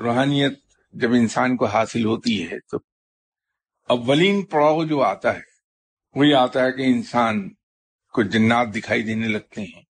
روحانیت 0.02 0.60
جب 0.92 1.10
انسان 1.12 1.58
کو 1.58 1.66
حاصل 1.66 2.06
ہوتی 2.06 2.52
ہے 2.52 2.60
تو 2.60 2.78
اولین 3.88 4.46
پڑاؤ 4.46 4.84
جو 4.84 5.02
آتا 5.02 5.36
ہے، 5.36 5.42
وہی 6.16 6.34
آتا 6.34 6.66
ہے 6.66 6.72
کہ 6.72 6.82
انسان 6.82 7.50
کو 8.12 8.24
جنات 8.24 8.68
دکھائی 8.76 9.04
دینے 9.04 9.28
لگتے 9.28 9.62
ہیں۔ 9.62 9.82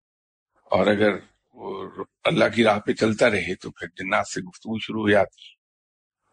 اور 0.64 0.88
اگر 0.88 1.12
وہ 1.54 1.90
اللہ 2.24 2.46
کی 2.56 2.64
راہ 2.64 2.80
پہ 2.80 2.94
چلتا 2.94 3.30
رہے 3.30 3.56
تو 3.56 3.72
پھر 3.72 3.88
جنات 3.88 4.28
سے 4.28 4.42
گفتگو 4.42 4.80
شروع 4.80 5.02
ہو 5.02 5.10
جاتی 5.10 5.42
ہے۔ 5.42 5.54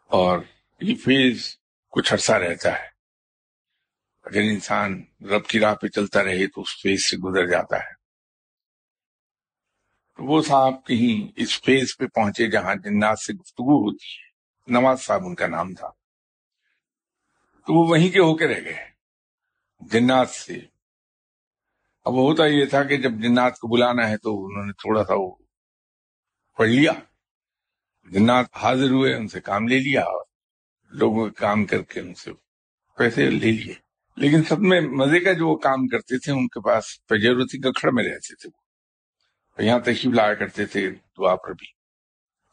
اور 0.07 0.39
یہ 0.81 0.95
فیز 0.95 1.57
کچھ 1.91 2.13
عرصہ 2.13 2.33
رہتا 2.33 2.79
ہے۔ 2.79 2.89
اگر 4.23 4.41
انسان 4.41 5.05
رب 5.21 5.47
کی 5.47 5.61
راہ 5.61 5.75
پہ 5.75 5.87
چلتا 5.87 6.25
رہے 6.25 6.47
تو 6.47 6.61
اس 6.61 6.83
فیز 6.83 7.11
سے 7.11 7.17
گزر 7.17 7.47
جاتا 7.47 7.77
ہے۔ 7.77 7.99
وہ 10.19 10.43
صاحب 10.43 10.87
کہیں 10.87 11.33
اس 11.37 11.63
فیز 11.63 11.97
پہ 11.99 12.07
پہنچے 12.07 12.47
جہاں 12.47 12.75
جنات 12.75 13.19
سے 13.19 13.33
گفتگو 13.33 13.91
ہوتی 13.91 14.05
ہے۔ 14.05 14.29
نواز 14.73 15.01
صاحب 15.01 15.27
ان 15.27 15.35
کا 15.35 15.47
نام 15.47 15.75
تھا۔ 15.75 15.89
تو 17.67 17.75
وہ 17.75 17.89
وہیں 17.89 18.11
کے 18.11 18.21
ہو 18.21 18.37
کے 18.37 18.49
رہ 18.49 18.65
گئے۔ 18.65 18.91
جنات 19.81 20.31
سے 20.31 20.78
اب 22.05 22.15
ہوتا 22.15 22.47
یہ 22.47 22.65
تھا 22.65 22.83
کہ 22.83 22.97
جب 22.97 23.13
جنات 23.13 23.59
کو 23.59 23.69
بلانا 23.69 24.09
ہے 24.09 24.19
تو 24.19 24.47
انہوں 24.47 24.65
نے 24.65 24.73
تھوڑا 24.73 25.05
سا 25.05 25.15
وہ 25.15 25.35
پڑھ 26.57 26.69
لیا۔ 26.69 26.93
جنات 28.11 28.47
حاضر 28.55 28.91
ہوئے، 28.91 29.15
ان 29.15 29.29
سے 29.29 29.41
کام 29.41 29.69
لے 29.69 29.79
لیا 29.79 30.01
اور 30.01 30.25
لوگوں 30.91 31.29
کے 31.29 31.35
کام 31.35 31.65
کر 31.65 31.83
کے 31.83 32.01
ان 32.01 32.15
سے 32.15 32.33
پیسے 32.99 33.31
لے 33.31 33.53
لیے۔ 33.53 33.75
لیکن 34.17 34.43
سب 34.43 34.59
میں 34.59 34.81
مزے 34.81 35.21
کا 35.21 35.33
جو 35.33 35.49
وہ 35.49 35.57
کام 35.57 35.87
کرتے 35.87 36.19
تھے، 36.19 36.33
ان 36.33 36.49
کے 36.49 36.61
پاس 36.61 36.85
پجروتی 37.07 37.59
گکھڑ 37.59 37.91
میں 37.93 38.05
رہتے 38.05 38.35
تھے 38.35 38.49
وہ۔ 38.49 38.69
یہاں 39.65 39.79
تشریف 39.79 40.15
لایا 40.15 40.35
کرتے 40.35 40.67
تھے 40.67 40.91
دعا 40.91 41.37
پر 41.37 41.51
بھی۔ 41.51 41.67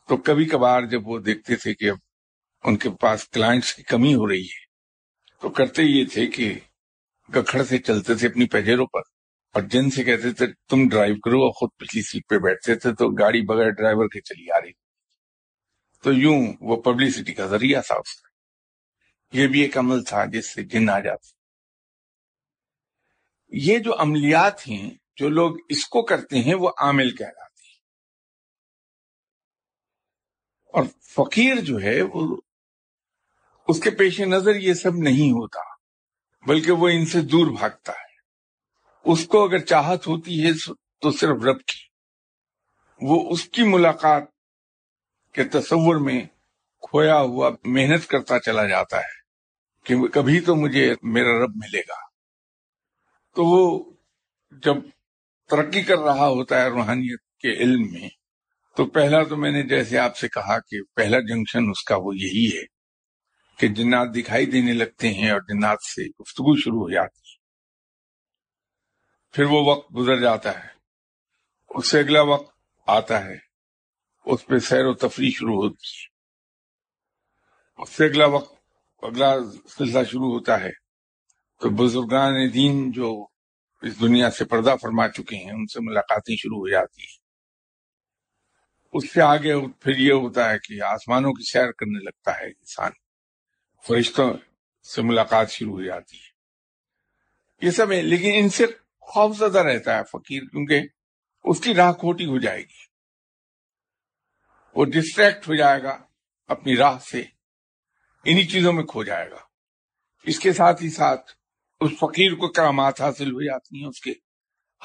تو 0.07 0.17
کبھی 0.17 0.45
کبھار 0.45 0.83
جب 0.83 1.07
وہ 1.07 1.19
دیکھتے 1.19 1.55
تھے 1.55 1.73
کہ 1.73 1.89
اب 1.89 1.97
ان 2.63 2.77
کے 2.77 2.89
پاس 2.89 3.29
کلائنٹس 3.29 3.73
کی 3.73 3.83
کمی 3.83 4.15
ہو 4.15 4.27
رہی 4.27 4.43
ہے، 4.43 4.65
تو 5.41 5.49
کرتے 5.49 5.83
یہ 5.83 6.05
تھے 6.13 6.27
کہ 6.27 6.59
گکھڑ 7.35 7.63
سے 7.63 7.77
چلتے 7.77 8.15
تھے 8.15 8.27
اپنی 8.27 8.47
پیجروں 8.47 8.85
پر۔ 8.85 9.14
اور 9.55 9.63
جن 9.63 9.89
سے 9.89 10.03
کہتے 10.03 10.33
تھے 10.33 10.47
تم 10.47 10.89
ڈرائیو 10.89 11.15
کرو 11.15 11.37
اور 11.37 11.51
خود 11.51 11.69
پچھلی 11.77 12.01
سیٹ 12.01 12.29
پہ 12.29 12.37
بیٹھتے 12.37 12.75
تھے 12.75 12.93
تو 12.93 13.09
گاڑی 13.09 13.41
بغیر 13.41 13.69
ڈرائیور 13.69 14.07
کے 14.07 14.21
چلی 14.21 14.51
آ 14.51 14.61
رہی 14.61 14.71
تو 16.01 16.13
یوں 16.13 16.53
وہ 16.61 16.81
پبلسٹی 16.81 17.33
کا 17.33 17.45
ذریعہ 17.45 17.81
تھا 17.81 17.95
اس 17.95 18.21
کا۔ 18.21 18.29
یہ 19.37 19.47
بھی 19.47 19.61
ایک 19.61 19.77
عمل 19.77 20.03
تھا 20.03 20.25
جس 20.25 20.53
سے 20.53 20.63
جن 20.63 20.89
آ 20.89 20.99
جاتے۔ 20.99 21.27
یہ 23.47 23.79
جو 23.79 24.01
عملیات 24.01 24.67
ہیں، 24.67 24.89
جو 25.15 25.29
لوگ 25.29 25.55
اس 25.69 25.87
کو 25.87 26.01
کرتے 26.01 26.39
ہیں، 26.39 26.55
وہ 26.55 26.69
عامل 26.69 27.15
کہلاتے 27.15 27.67
ہیں۔ 27.67 27.79
اور 30.65 30.83
فقیر 31.01 31.55
جو 31.55 31.81
ہے، 31.81 32.01
وہ 32.01 32.37
اس 33.67 33.79
کے 33.79 33.91
پیش 33.91 34.21
نظر 34.21 34.55
یہ 34.55 34.73
سب 34.73 34.91
نہیں 34.95 35.31
ہوتا، 35.31 35.59
بلکہ 36.47 36.71
وہ 36.71 36.89
ان 36.89 37.05
سے 37.05 37.21
دور 37.21 37.47
بھاگتا 37.47 37.91
ہے۔ 37.91 38.04
اس 39.05 39.27
کو 39.27 39.43
اگر 39.43 39.59
چاہت 39.59 40.07
ہوتی 40.07 40.45
ہے 40.45 40.51
تو 41.01 41.11
صرف 41.11 41.43
رب 41.43 41.59
کی۔ 41.59 41.83
وہ 43.01 43.31
اس 43.31 43.45
کی 43.45 43.63
ملاقات 43.63 44.23
کے 45.33 45.43
تصور 45.43 45.95
میں 45.95 46.25
کھویا 46.81 47.19
ہوا 47.19 47.49
محنت 47.65 48.07
کرتا 48.07 48.39
چلا 48.39 48.65
جاتا 48.65 48.97
ہے 48.97 49.15
کہ 49.83 49.95
کبھی 50.07 50.39
تو 50.39 50.55
مجھے 50.55 50.93
میرا 51.03 51.43
رب 51.43 51.51
ملے 51.55 51.79
گا۔ 51.79 52.05
تو 53.35 53.45
وہ 53.45 53.93
جب 54.51 54.75
ترقی 55.49 55.81
کر 55.81 55.97
رہا 55.97 56.27
ہوتا 56.27 56.61
ہے 56.61 56.67
روحانیت 56.67 57.19
کے 57.39 57.53
علم 57.53 57.93
میں، 57.93 58.09
تو 58.75 58.85
پہلا 58.85 59.23
تو 59.23 59.37
میں 59.37 59.51
نے 59.51 59.63
جیسے 59.63 59.97
آپ 59.97 60.17
سے 60.17 60.27
کہا 60.27 60.59
کہ 60.59 60.81
پہلا 60.95 61.19
جنکشن 61.19 61.69
اس 61.69 61.83
کا 61.83 61.95
وہ 61.95 62.15
یہی 62.15 62.57
ہے 62.57 62.63
کہ 63.57 63.67
جنات 63.67 64.07
دکھائی 64.15 64.45
دینے 64.45 64.73
لگتے 64.73 65.13
ہیں 65.13 65.31
اور 65.31 65.41
جنات 65.41 65.77
سے 65.83 66.05
گفتگو 66.05 66.55
شروع 66.55 66.79
ہو 66.79 66.89
جاتی 66.89 67.19
ہے۔ 67.19 67.24
پھر 69.35 69.43
وہ 69.43 69.71
وقت 69.71 69.95
گزر 69.95 70.19
جاتا 70.19 70.63
ہے۔ 70.63 70.69
اس 71.69 71.89
سے 71.89 71.99
اگلا 71.99 72.21
وقت 72.21 72.57
آتا 72.87 73.25
ہے۔ 73.25 73.37
اس 74.25 74.45
پہ 74.45 74.59
سیر 74.59 74.85
و 74.85 74.93
تفریح 74.93 75.29
شروع 75.31 75.55
ہوتی 75.55 75.87
ہے۔ 75.87 76.05
اس 77.81 77.89
سے 77.89 78.05
اگلا 78.05 78.25
وقت 78.25 78.55
اگلا 79.01 79.35
سلسلہ 79.77 80.03
شروع 80.03 80.33
ہوتا 80.33 80.59
ہے۔ 80.59 80.69
تو 81.59 81.69
بزرگان 81.69 82.53
دین 82.53 82.91
جو 82.91 83.27
اس 83.81 84.01
دنیا 84.01 84.31
سے 84.31 84.45
پردہ 84.45 84.75
فرما 84.81 85.07
چکے 85.07 85.35
ہیں، 85.35 85.51
ان 85.51 85.67
سے 85.67 85.79
ملاقاتیں 85.81 86.35
شروع 86.35 86.57
ہو 86.57 86.69
جاتی 86.69 87.01
ہیں۔ 87.01 87.17
اس 88.93 89.13
سے 89.13 89.21
آگے 89.21 89.53
پھر 89.79 89.97
یہ 89.97 90.13
ہوتا 90.13 90.49
ہے 90.49 90.59
کہ 90.59 90.81
آسمانوں 90.81 91.33
کی 91.33 91.51
سیر 91.51 91.71
کرنے 91.71 92.03
لگتا 92.03 92.37
ہے 92.37 92.45
انسان۔ 92.45 92.91
فرشتوں 93.87 94.33
سے 94.95 95.01
ملاقات 95.01 95.51
شروع 95.51 95.73
ہو 95.73 95.83
جاتی 95.83 96.17
ہے۔ 96.17 96.35
یہ 97.65 97.71
سب 97.71 97.91
ہے 97.91 98.01
لیکن 98.01 98.31
ان 98.33 98.49
سے 98.49 98.65
خوف 99.07 99.37
زدہ 99.37 99.59
رہتا 99.59 99.97
ہے 99.97 100.03
فقیر، 100.03 100.41
کیونکہ 100.41 100.81
اس 101.43 101.59
کی 101.59 101.73
راہ 101.73 101.93
کھوٹی 101.93 102.25
ہو 102.25 102.39
جائے 102.39 102.61
گی۔ 102.61 102.85
وہ 104.75 104.85
ڈسٹریکٹ 104.85 105.47
ہو 105.47 105.55
جائے 105.55 105.83
گا، 105.83 105.97
اپنی 106.47 106.77
راہ 106.77 106.99
سے 106.99 107.21
انہی 108.25 108.47
چیزوں 108.47 108.73
میں 108.73 108.83
کھو 108.83 109.03
جائے 109.03 109.31
گا۔ 109.31 109.37
اس 110.23 110.39
کے 110.39 110.53
ساتھ 110.53 110.83
ہی 110.83 110.89
ساتھ 110.89 111.31
اس 111.79 111.91
فقیر 111.99 112.35
کو 112.35 112.51
کرامات 112.51 113.01
حاصل 113.01 113.31
ہو 113.31 113.41
جاتی 113.41 113.81
ہیں، 113.81 113.87
اس 113.87 114.01
کے 114.01 114.11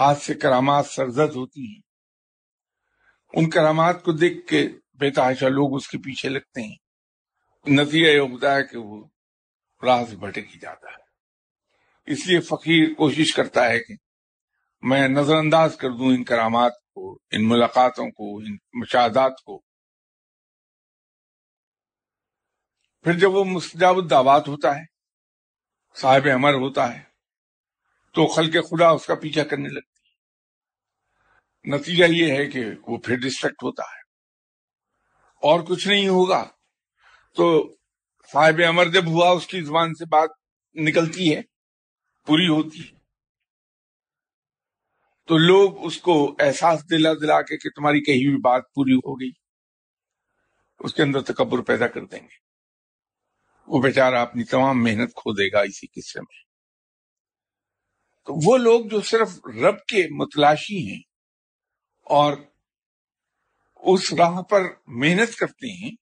ہاتھ 0.01 0.23
سے 0.23 0.35
کرامات 0.35 0.87
سرزد 0.87 1.37
ہوتی 1.37 1.67
ہیں۔ 1.67 1.81
ان 3.33 3.51
کرامات 3.51 4.05
کو 4.05 4.13
دیکھ 4.13 4.47
کے 4.47 4.69
بے 4.95 5.11
تحاشا 5.11 5.49
لوگ 5.49 5.77
اس 5.77 5.89
کے 5.89 5.99
پیچھے 5.99 6.29
لگتے 6.29 6.63
ہیں۔ 6.63 6.77
نتیجہ 7.67 8.07
یہ 8.07 8.19
ہوتا 8.19 8.57
ہے 8.57 8.63
کہ 8.63 8.79
وہ 8.79 9.09
راہ 9.83 10.05
سے 10.11 10.17
بھٹک 10.17 10.55
ہی 10.55 10.59
جاتا 10.59 10.89
ہے۔ 10.91 11.11
اس 12.13 12.27
لیے 12.27 12.41
فقیر 12.41 12.95
کوشش 12.95 13.35
کرتا 13.35 13.69
ہے 13.69 13.79
کہ 13.79 13.95
میں 14.83 15.09
نظر 15.09 15.35
انداز 15.35 15.77
کر 15.77 15.91
دوں 15.91 16.07
ان 16.07 16.25
کرامات 16.25 16.73
کو، 16.95 17.19
ان 17.31 17.49
ملاقاتوں 17.49 18.11
کو، 18.11 18.39
ان 18.39 18.57
مشاہدات 18.73 19.33
کو۔ 19.45 19.59
پھر 23.03 23.13
جب 23.13 23.35
وہ 23.35 23.45
مستجاب 23.45 23.97
الدعوات 23.97 24.49
ہوتا 24.49 24.77
ہے، 24.77 24.85
صاحب 25.97 26.29
امر 26.35 26.55
ہوتا 26.55 26.95
ہے، 26.95 27.03
تو 28.13 28.27
خلق 28.27 28.71
خدا 28.71 28.89
اس 28.89 29.07
کا 29.07 29.15
پیچھا 29.15 29.45
کرنے 29.45 29.69
لگتی 29.69 30.11
ہے۔ 30.11 30.11
نتیجہ 31.77 32.05
یہ 32.05 32.33
ہے 32.33 32.47
کہ 32.47 32.65
وہ 32.87 32.99
پھر 32.99 33.17
ڈسٹریکٹ 33.17 33.63
ہوتا 33.63 33.83
ہے۔ 33.83 34.01
اور 35.35 35.61
کچھ 35.61 35.89
نہیں 35.89 36.09
ہوگا۔ 36.09 36.49
تو 37.35 37.77
صاحب 38.33 38.61
امر 38.69 38.87
جب 38.87 39.07
ہوا، 39.07 39.31
اس 39.31 39.47
کی 39.47 39.61
زبان 39.61 39.95
سے 39.95 40.05
بات 40.05 40.31
نکلتی 40.75 41.37
ہے، 41.37 41.43
پوری 42.27 42.49
ہوتی 42.49 42.89
ہے۔ 42.89 43.00
تو 45.31 45.39
لوگ 45.39 45.87
اس 45.87 46.01
کو 46.01 46.37
احساس 46.39 46.91
دلا 46.91 47.15
دلا 47.15 47.43
کے 47.43 47.57
کہ 47.57 47.71
تمہاری 47.71 48.01
کہی 48.01 48.27
ہوئی 48.27 48.37
بات 48.37 48.63
پوری 48.75 48.95
ہو 48.95 49.21
گئی۔ 49.21 49.31
اس 50.81 50.95
کے 50.95 51.03
اندر 51.03 51.21
تکبر 51.21 51.63
پیدا 51.63 51.87
کر 51.87 52.05
دیں 52.05 52.21
گے۔ 52.21 52.37
وہ 53.67 53.83
بیچارہ 53.83 54.15
اپنی 54.15 54.45
تمام 54.45 54.83
محنت 54.83 55.15
کھو 55.15 55.33
دے 55.33 55.53
گا 55.53 55.61
اسی 55.61 55.87
قصے 55.87 56.21
میں۔ 56.21 56.43
تو 58.27 58.53
وہ 58.53 58.57
لوگ 58.57 58.85
جو 58.85 59.01
صرف 59.01 59.29
رب 59.45 59.79
کے 59.79 60.15
متلاشی 60.15 60.93
ہیں 60.93 61.03
اور 62.05 62.37
اس 63.75 64.13
راہ 64.13 64.43
پر 64.43 64.63
محنت 64.87 65.37
کرتے 65.37 65.85
ہیں، 65.85 65.93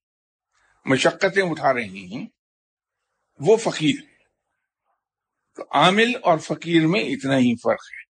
مشقتیں 0.85 1.43
اٹھا 1.43 1.73
رہے 1.73 1.85
ہیں، 1.85 2.27
وہ 3.39 3.57
فقیر 3.57 4.03
ہے 4.03 4.17
تو 5.57 5.63
عامل 5.71 6.13
اور 6.23 6.39
فقیر 6.39 6.87
میں 6.87 7.01
اتنا 7.01 7.39
ہی 7.39 7.57
فرق 7.57 7.85
ہے۔ 7.93 8.08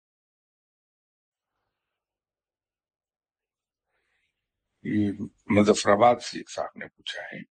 مظفر 5.45 5.91
آباد 5.91 6.15
سے 6.15 6.37
ایک 6.37 6.51
صاحب 6.51 6.77
نے 6.77 6.87
پوچھا 6.87 7.21
ہے 7.21 7.53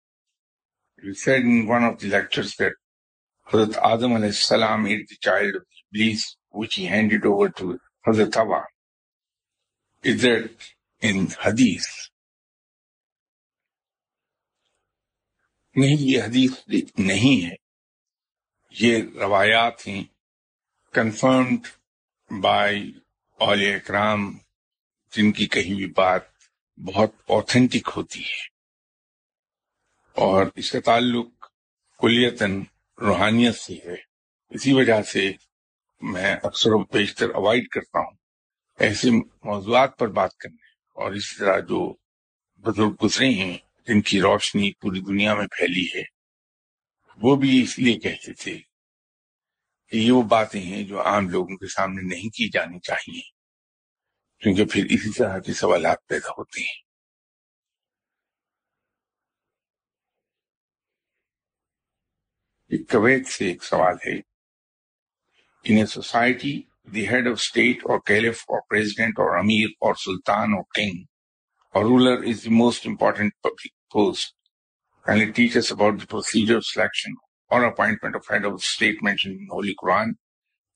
حضرت 3.53 3.77
آدم 3.77 4.13
علیہ 4.13 4.27
السلام 4.27 4.85
لیکچر 4.85 6.43
نہیں، 15.75 15.97
یہ 15.99 16.23
حدیث 16.23 16.51
نہیں 16.97 17.45
ہے۔ 17.45 17.55
یہ 18.69 19.03
روایات 19.15 19.87
ہیں۔ 19.87 20.03
کنفرمڈ 20.93 21.67
بائی 22.41 22.93
اول 23.39 23.63
اکرام 23.75 24.37
جن 25.11 25.31
کی 25.31 25.47
کہیں 25.47 25.75
بھی 25.75 25.85
بات 25.85 26.32
بہت 26.77 27.11
اوتھینٹک 27.27 27.89
ہوتی 27.95 28.19
ہے۔ 28.19 28.53
اور 30.13 30.45
اس 30.55 30.71
کا 30.71 30.79
تعلق 30.79 31.27
کلیتاً 31.99 32.63
روحانیت 33.01 33.55
سے 33.55 33.73
ہے۔ 33.73 33.95
اسی 34.49 34.73
وجہ 34.73 35.01
سے 35.01 35.31
میں 36.01 36.35
اکثر 36.43 36.69
و 36.71 36.83
بیشتر 36.83 37.29
اوائڈ 37.29 37.67
کرتا 37.67 37.99
ہوں 37.99 38.11
ایسے 38.79 39.11
موضوعات 39.43 39.99
پر 39.99 40.07
بات 40.07 40.37
کرنے۔ 40.37 40.63
اور 40.93 41.11
اسی 41.11 41.37
طرح 41.37 41.59
جو 41.59 41.95
بزرگ 42.55 42.93
گزرے 43.03 43.29
ہیں، 43.29 43.57
جن 43.87 44.01
کی 44.01 44.21
روشنی 44.21 44.71
پوری 44.71 44.99
دنیا 44.99 45.35
میں 45.35 45.47
پھیلی 45.47 45.99
ہے، 45.99 46.03
وہ 47.21 47.35
بھی 47.35 47.63
اس 47.63 47.79
لیے 47.79 47.99
کہتے 47.99 48.33
تھے 48.33 48.57
کہ 49.89 49.97
یہ 49.97 50.11
وہ 50.11 50.21
باتیں 50.21 50.61
ہیں 50.61 50.83
جو 50.83 51.01
عام 51.01 51.29
لوگوں 51.29 51.57
کے 51.57 51.67
سامنے 51.67 52.01
نہیں 52.01 52.29
کی 52.29 52.49
جانی 52.49 52.79
چاہیے۔ 52.79 53.32
کیونکہ 54.43 54.65
پھر 54.65 54.85
اسی 54.89 55.11
طرح 55.13 55.37
کے 55.39 55.53
سوالات 55.53 56.07
پیدا 56.07 56.31
ہوتے 56.37 56.61
ہیں 56.61 56.81
کویت 62.91 63.27
سے 63.27 63.47
ایک 63.47 63.63
سوال 63.63 63.95
ہے 64.05 64.15
in 65.65 65.77
a 65.77 65.85
society 65.85 66.53
the 66.93 67.07
head 67.09 67.27
of 67.27 67.33
state 67.33 67.83
اور 67.85 67.99
کیلف 68.05 68.41
اور 68.47 68.61
پریزیڈنٹ 68.69 69.19
اور 69.19 69.37
امیر 69.37 69.67
اور 69.79 69.95
سلطان 70.03 70.53
اور 70.53 70.63
کنگ 70.75 71.03
اور 71.75 71.83
ruler 71.83 72.27
is 72.29 72.43
the 72.43 72.49
most 72.53 72.87
important 72.87 73.33
public 73.43 73.71
post 73.91 74.35
kindly 75.05 75.31
teach 75.33 75.55
us 75.55 75.69
about 75.69 75.99
the 75.99 76.07
procedure 76.07 76.57
of 76.57 76.65
selection 76.65 77.15
or 77.51 77.63
appointment 77.63 78.15
of 78.15 78.27
head 78.27 78.45
of 78.45 78.63
state 78.65 79.01
mentioned 79.03 79.37
in 79.37 79.47
Holy 79.49 79.75
Quran 79.75 80.13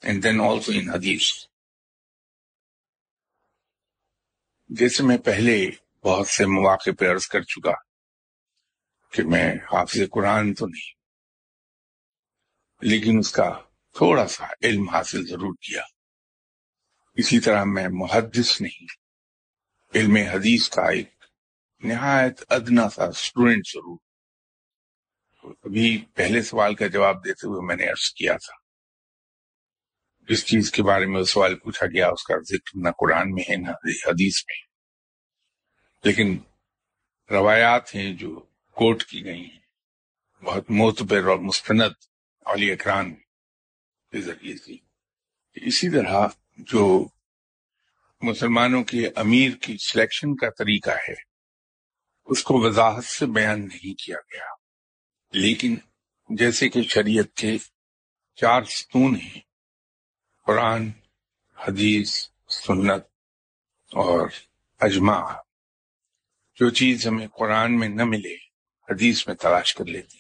and 0.03 0.21
then 0.21 0.41
also 0.41 0.73
in 0.73 0.89
Hadith. 0.89 1.29
جیسے 4.69 5.03
میں 5.03 5.17
پہلے 5.17 5.69
بہت 6.03 6.27
سے 6.27 6.45
مواقع 6.45 6.89
پہ 6.99 7.09
عرض 7.11 7.27
کر 7.27 7.41
چکا 7.41 7.73
کہ 9.13 9.23
میں 9.23 9.53
حافظ 9.73 10.01
قرآن 10.11 10.53
تو 10.53 10.65
نہیں، 10.67 10.95
لیکن 12.81 13.19
اس 13.19 13.31
کا 13.31 13.49
تھوڑا 13.95 14.27
سا 14.27 14.47
علم 14.63 14.89
حاصل 14.89 15.25
ضرور 15.27 15.53
کیا۔ 15.61 15.83
اسی 17.17 17.39
طرح 17.39 17.63
میں 17.63 17.87
محدث 17.91 18.61
نہیں، 18.61 18.85
علم 19.93 20.15
حدیث 20.15 20.69
کا 20.69 20.89
ایک 20.89 21.09
نہایت 21.83 22.43
ادنا 22.49 22.89
سا 22.89 23.05
اسٹوڈینٹ 23.05 23.67
ضرور۔ 23.67 23.97
ابھی 25.43 26.05
پہلے 26.13 26.41
سوال 26.41 26.75
کا 26.75 26.87
جواب 26.87 27.25
دیتے 27.25 27.47
ہوئے 27.47 27.61
میں 27.67 27.75
نے 27.75 27.87
عرض 27.87 28.09
کیا 28.11 28.37
تھا۔ 28.37 28.66
جس 30.29 30.45
چیز 30.45 30.71
کے 30.71 30.83
بارے 30.83 31.05
میں 31.05 31.23
سوال 31.23 31.55
پوچھا 31.55 31.85
گیا، 31.85 32.07
اس 32.07 32.23
کا 32.23 32.33
ذکر 32.49 32.71
نہ 32.75 32.89
قرآن 32.89 33.31
میں 33.31 33.43
ہے، 33.49 33.55
نہ 33.55 33.71
حدیث 34.07 34.43
میں۔ 34.47 34.67
لیکن 36.03 36.37
روایات 37.31 37.95
ہیں 37.95 38.13
جو 38.13 38.45
کوٹ 38.71 39.03
کی 39.03 39.25
گئی 39.25 39.41
ہیں۔ 39.41 39.59
بہت 40.43 40.71
معتبر 40.71 41.23
اور 41.23 41.37
مستند 41.37 41.81
علی 42.45 42.71
اکران 42.71 43.15
کے 44.11 44.21
ذریعے 44.21 44.57
سے۔ 44.57 44.73
اسی 45.53 45.89
طرح 45.89 46.27
جو 46.57 47.07
مسلمانوں 48.21 48.83
کے 48.83 49.09
امیر 49.15 49.51
کی 49.61 49.77
سلیکشن 49.77 50.35
کا 50.35 50.49
طریقہ 50.49 50.91
ہے، 51.09 51.15
اس 52.25 52.43
کو 52.43 52.61
وضاحت 52.61 53.05
سے 53.05 53.25
بیان 53.25 53.67
نہیں 53.67 53.93
کیا 53.93 54.17
گیا۔ 54.33 54.45
لیکن 55.31 55.75
جیسے 56.29 56.69
کہ 56.69 56.81
شریعت 56.81 57.35
کے 57.35 57.57
چار 58.35 58.63
ستون 58.63 59.15
ہیں 59.15 59.46
قرآن، 60.47 60.89
حدیث، 61.67 62.27
سنت 62.49 63.05
اور 63.93 64.29
اجماع۔ 64.79 65.33
جو 66.55 66.69
چیز 66.69 67.07
ہمیں 67.07 67.27
قرآن 67.27 67.79
میں 67.79 67.89
نہ 67.89 68.03
ملے، 68.03 68.33
حدیث 68.89 69.27
میں 69.27 69.35
تلاش 69.35 69.75
کر 69.75 69.85
لیتی۔ 69.85 70.17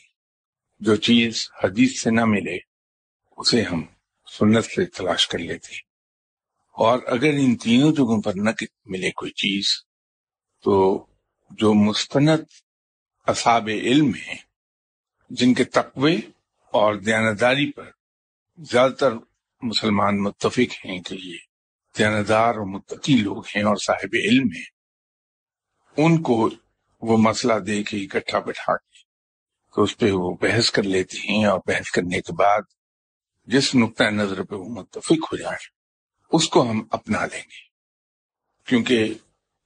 جو 0.79 0.95
چیز 0.95 1.49
حدیث 1.63 2.01
سے 2.01 2.11
نہ 2.11 2.25
ملے، 2.25 2.57
اسے 3.37 3.61
ہم 3.61 3.85
سنت 4.39 4.65
سے 4.65 4.85
تلاش 4.85 5.27
کر 5.27 5.37
لیتے۔ 5.37 5.75
اور 6.71 6.99
اگر 7.07 7.29
ان 7.33 7.55
تینوں 7.55 7.91
جگہوں 7.91 8.21
پر 8.21 8.33
نہ 8.35 8.49
ملے 8.85 9.11
کوئی 9.11 9.31
چیز، 9.31 9.67
تو 10.63 11.05
جو 11.49 11.73
مستند 11.73 12.39
اصاب 13.27 13.67
علم 13.67 14.13
ہیں، 14.13 14.37
جن 15.29 15.53
کے 15.53 15.63
تقوی 15.63 16.21
اور 16.71 16.95
دیانتداری 16.95 17.71
پر 17.71 17.89
زیادہ 18.57 18.91
تر 18.91 19.09
مسلمان 19.61 20.23
متفق 20.23 20.85
ہیں 20.85 20.99
کہ 20.99 21.15
یہ 21.23 21.37
دیانتدار 21.97 22.55
اور 22.55 22.65
متقی 22.65 23.15
لوگ 23.15 23.43
ہیں 23.55 23.63
اور 23.63 23.75
صاحب 23.75 24.09
علم 24.13 24.47
ہیں، 24.55 24.65
ان 25.97 26.21
کو 26.21 26.49
وہ 27.01 27.17
مسئلہ 27.17 27.53
دے 27.53 27.83
کے 27.83 27.97
اکٹھا 27.97 28.39
بٹھا 28.39 28.77
کے 28.77 28.99
تو 29.75 29.83
اس 29.83 29.97
پہ 29.97 30.11
وہ 30.11 30.37
بحث 30.41 30.71
کر 30.71 30.83
لیتے 30.83 31.17
ہیں 31.17 31.45
اور 31.45 31.59
بحث 31.65 31.91
کرنے 31.91 32.21
کے 32.21 32.33
بعد 32.33 32.61
جس 33.45 33.75
نقطۂ 33.75 34.03
نظر 34.03 34.43
پہ 34.43 34.55
وہ 34.55 34.69
متفق 34.69 35.33
ہو 35.33 35.37
جائے 35.37 35.65
اس 36.31 36.49
کو 36.49 36.71
ہم 36.71 36.83
اپنا 36.91 37.25
لیں 37.25 37.41
گے۔ 37.41 37.67
کیونکہ 38.65 39.13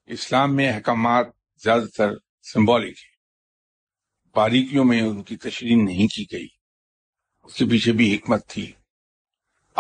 اسلام 0.06 0.56
میں 0.56 0.73
احکامات 0.73 1.25
زیادہ 1.63 1.86
تر 1.97 2.10
سمبولک 2.54 2.97
ہیں۔ 2.97 3.12
باریکیوں 4.36 4.86
میں 4.86 5.01
ان 5.01 5.23
کی 5.23 5.38
تشریح 5.38 5.75
نہیں 5.75 6.08
کی 6.08 6.25
گئی۔ 6.32 6.47
اس 7.43 7.54
کے 7.54 7.65
پیچھے 7.65 7.91
بھی 7.91 8.15
حکمت 8.15 8.47
تھی۔ 8.47 8.71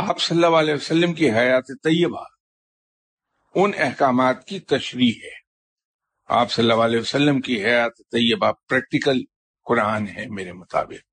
آپ 0.07 0.21
صلی 0.21 0.43
اللہ 0.43 0.57
علیہ 0.57 0.73
وسلم 0.73 1.13
کی 1.13 1.31
حیات 1.31 1.63
طیبہ، 1.67 2.23
ان 3.55 3.71
احکامات 3.77 4.47
کی 4.47 4.59
تشریح 4.59 5.13
ہے۔ 5.23 5.33
آپ 6.25 6.51
صلی 6.51 6.71
اللہ 6.71 6.83
علیہ 6.83 6.99
وسلم 6.99 7.41
کی 7.41 7.65
حیات 7.65 7.91
طیبہ 7.97 8.51
پریکٹیکل 8.51 9.23
قرآن 9.65 10.07
ہے 10.07 10.25
میرے 10.27 10.53
مطابق۔ 10.53 11.09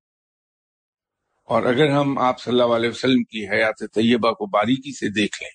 اور 1.45 1.63
اگر 1.63 1.89
ہم 1.89 2.17
آپ 2.17 2.41
صلی 2.41 2.61
اللہ 2.61 2.75
علیہ 2.75 2.89
وسلم 2.89 3.23
کی 3.23 3.49
حیات 3.49 3.79
طیبہ 3.79 4.31
کو 4.31 4.45
باریکی 4.45 4.97
سے 4.97 5.09
دیکھ 5.09 5.43
لیں، 5.43 5.51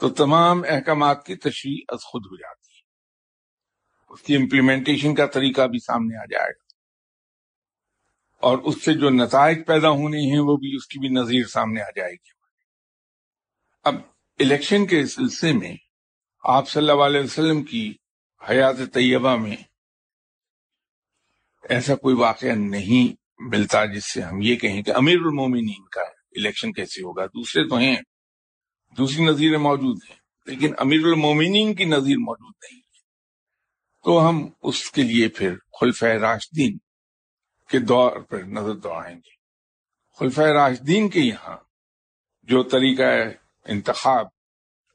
تو 0.00 0.08
تمام 0.08 0.62
احکامات 0.68 1.26
کی 1.26 1.36
تشریح 1.36 1.78
از 1.88 1.98
خود 2.02 2.22
ہو 2.26 2.36
جاتی 2.36 2.72
ہے۔ 2.74 2.80
اس 4.08 4.22
کی 4.22 4.36
امپلیمنٹیشن 4.36 5.14
کا 5.14 5.26
طریقہ 5.26 5.62
بھی 5.62 5.78
سامنے 5.78 6.16
آ 6.16 6.24
جائے 6.24 6.50
گا۔ 6.50 6.68
اور 8.40 8.58
اس 8.58 8.84
سے 8.84 8.94
جو 8.94 9.10
نتائج 9.10 9.58
پیدا 9.66 9.90
ہونے 9.90 10.18
ہیں، 10.18 10.38
وہ 10.38 10.56
بھی 10.56 10.76
اس 10.76 10.86
کی 10.86 10.98
بھی 10.98 11.08
نظیر 11.08 11.44
سامنے 11.44 11.82
آ 11.82 11.90
جائے 11.96 12.12
گی۔ 12.12 12.37
اب 13.82 13.94
الیکشن 14.38 14.86
کے 14.86 15.06
سلسلے 15.06 15.52
میں 15.52 15.76
آپ 16.44 16.68
صلی 16.68 16.90
اللہ 16.90 17.02
علیہ 17.02 17.20
وسلم 17.20 17.62
کی 17.62 17.96
حیات 18.50 18.76
طیبہ 18.92 19.36
میں 19.36 19.56
ایسا 21.68 21.94
کوئی 21.94 22.14
واقعہ 22.14 22.48
نہیں 22.48 23.16
ملتا 23.38 23.84
جس 23.84 24.12
سے 24.12 24.22
ہم 24.22 24.42
یہ 24.42 24.56
کہیں 24.56 24.82
کہ 24.82 24.90
امیر 24.90 25.16
المومنین 25.16 25.88
کا 25.88 26.00
الیکشن 26.00 26.72
کیسے 26.72 27.02
ہوگا؟ 27.02 27.26
دوسرے 27.26 27.68
تو 27.68 27.76
ہیں، 27.76 27.96
دوسری 28.96 29.24
نظیریں 29.24 29.58
موجود 29.58 29.98
ہیں، 30.10 30.16
لیکن 30.46 30.74
امیر 30.78 31.00
المومنین 31.04 31.74
کی 31.74 31.84
نظیر 31.84 32.16
موجود 32.18 32.54
نہیں 32.62 32.80
ہے۔ 32.80 32.98
تو 34.04 34.28
ہم 34.28 34.48
اس 34.62 34.90
کے 34.90 35.02
لیے 35.02 35.28
پھر 35.28 35.54
خلف 35.80 36.02
راشدین 36.02 36.78
کے 37.70 37.78
دور 37.78 38.20
پر 38.20 38.42
نظر 38.42 38.74
دوڑائیں 38.74 39.16
گے۔ 39.16 39.38
خلف 40.18 40.38
راشدین 40.38 41.08
کے 41.08 41.20
یہاں 41.20 41.56
جو 42.42 42.62
طریقہ 42.62 43.02
انتخاب 43.68 44.26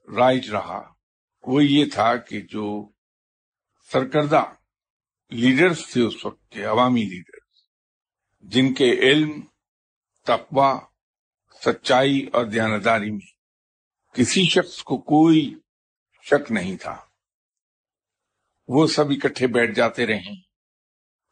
رائج 0.07 0.49
رہا، 0.51 0.81
وہ 1.43 1.63
یہ 1.63 1.85
تھا 1.93 2.15
کہ 2.17 2.41
جو 2.41 2.89
سرکردہ 3.91 4.43
لیڈرز 5.31 5.85
تھے 5.93 6.01
اس 6.01 6.25
وقت 6.25 6.51
کے، 6.51 6.63
عوامی 6.63 7.03
لیڈرز، 7.03 7.61
جن 8.43 8.73
کے 8.73 8.91
علم، 9.01 9.39
تقوی، 10.27 10.71
سچائی 11.61 12.25
اور 12.33 12.45
دیانتداری 12.45 13.11
میں 13.11 13.31
کسی 14.15 14.45
شخص 14.45 14.83
کو 14.83 14.97
کوئی 14.97 15.55
شک 16.25 16.51
نہیں 16.51 16.77
تھا۔ 16.77 16.95
وہ 18.69 18.87
سب 18.87 19.09
اکٹھے 19.09 19.47
بیٹھ 19.47 19.71
جاتے 19.71 20.05
رہے 20.05 20.33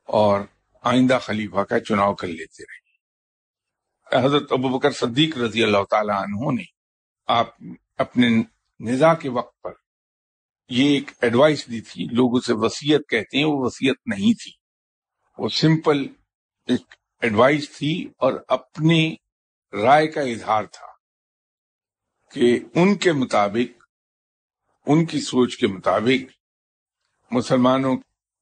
اور 0.09 0.41
آئندہ 0.83 1.19
خلیفہ 1.21 1.63
کا 1.63 1.79
چناؤ 1.79 2.13
کر 2.13 2.27
لیتے 2.27 2.63
رہے 2.63 4.25
حضرت 4.25 4.51
ابو 4.51 4.69
بکر 4.69 4.91
صدیق 4.91 5.37
رضی 5.37 5.63
اللہ 5.63 5.83
تعالی 5.89 6.11
عنہ 6.11 6.51
نے 6.51 6.63
آپ 7.39 7.49
اپنے 7.97 8.27
نزا 8.79 9.13
کے 9.13 9.29
وقت 9.29 9.61
پر 9.61 9.71
یہ 10.69 10.93
ایک 10.93 11.11
ایڈوائس 11.21 11.67
دی 11.67 11.81
تھی، 11.81 12.05
لوگ 12.05 12.37
اسے 12.37 12.53
وسیعت 12.53 13.09
کہتے 13.09 13.37
ہیں، 13.37 13.45
وہ 13.45 13.57
وسیعت 13.57 14.07
نہیں 14.07 14.33
تھی۔ 14.33 14.51
وہ 15.37 15.49
سمپل 15.49 16.07
ایک 16.67 16.95
ایڈوائس 17.21 17.69
تھی 17.77 18.09
اور 18.17 18.33
اپنی 18.47 19.15
رائے 19.83 20.07
کا 20.07 20.21
اظہار 20.21 20.63
تھا 20.63 20.87
کہ 22.31 22.59
ان 22.75 22.95
کے 22.95 23.11
مطابق، 23.11 23.83
ان 24.85 25.05
کی 25.05 25.19
سوچ 25.19 25.57
کے 25.57 25.67
مطابق 25.67 26.31
مسلمانوں 27.31 27.95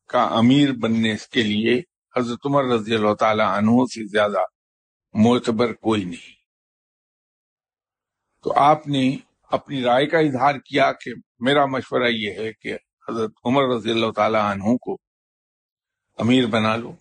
کا 0.08 0.24
امیر 0.24 0.72
بننے 0.72 1.16
کے 1.32 1.44
لیے 1.44 1.82
حضرت 2.16 2.46
عمر 2.46 2.64
رضی 2.64 2.96
اللہ 2.96 3.14
تعالی 3.14 3.44
عنہ 3.44 3.86
سے 3.86 4.08
زیادہ 4.08 4.42
معتبر 5.14 5.74
کوئی 5.74 6.04
نہیں۔ 6.04 6.39
تو 8.44 8.54
آپ 8.56 8.88
نے 8.88 9.18
اپنی 9.44 9.84
رائے 9.84 10.06
کا 10.06 10.20
اظہار 10.20 10.56
کیا 10.56 10.92
کہ 10.94 11.12
میرا 11.40 11.66
مشورہ 11.66 12.08
یہ 12.10 12.32
ہے 12.32 12.54
کہ 12.54 12.78
حضرت 13.10 13.32
عمر 13.46 13.76
رضی 13.76 13.92
اللہ 13.92 14.12
تعالی 14.12 14.38
عنہ 14.38 14.78
کو 14.78 14.98
امیر 16.18 16.46
بنا 16.46 16.76
لو 16.76 16.96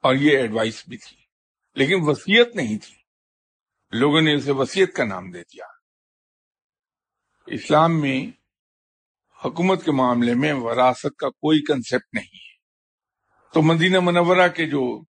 اور 0.00 0.14
یہ 0.14 0.38
ایڈوائس 0.38 0.88
بھی 0.88 0.96
تھی، 0.96 1.16
لیکن 1.74 1.94
وسیعت 2.00 2.56
نہیں 2.56 2.78
تھی۔ 2.78 2.94
لوگوں 3.92 4.20
نے 4.20 4.34
اسے 4.34 4.52
وسیعت 4.52 4.96
کا 4.96 5.04
نام 5.04 5.30
دے 5.30 5.42
دیا۔ 5.42 5.64
اسلام 7.46 8.00
میں 8.00 8.30
حکومت 9.44 9.84
کے 9.84 9.92
معاملے 9.92 10.34
میں 10.34 10.52
وراثت 10.52 11.16
کا 11.16 11.28
کوئی 11.28 11.62
کنسپٹ 11.62 12.14
نہیں 12.14 12.34
ہے۔ 12.34 12.56
تو 13.52 13.62
مدینہ 13.62 14.00
منورہ 14.00 14.48
کے 14.48 14.66
جو 14.66 15.02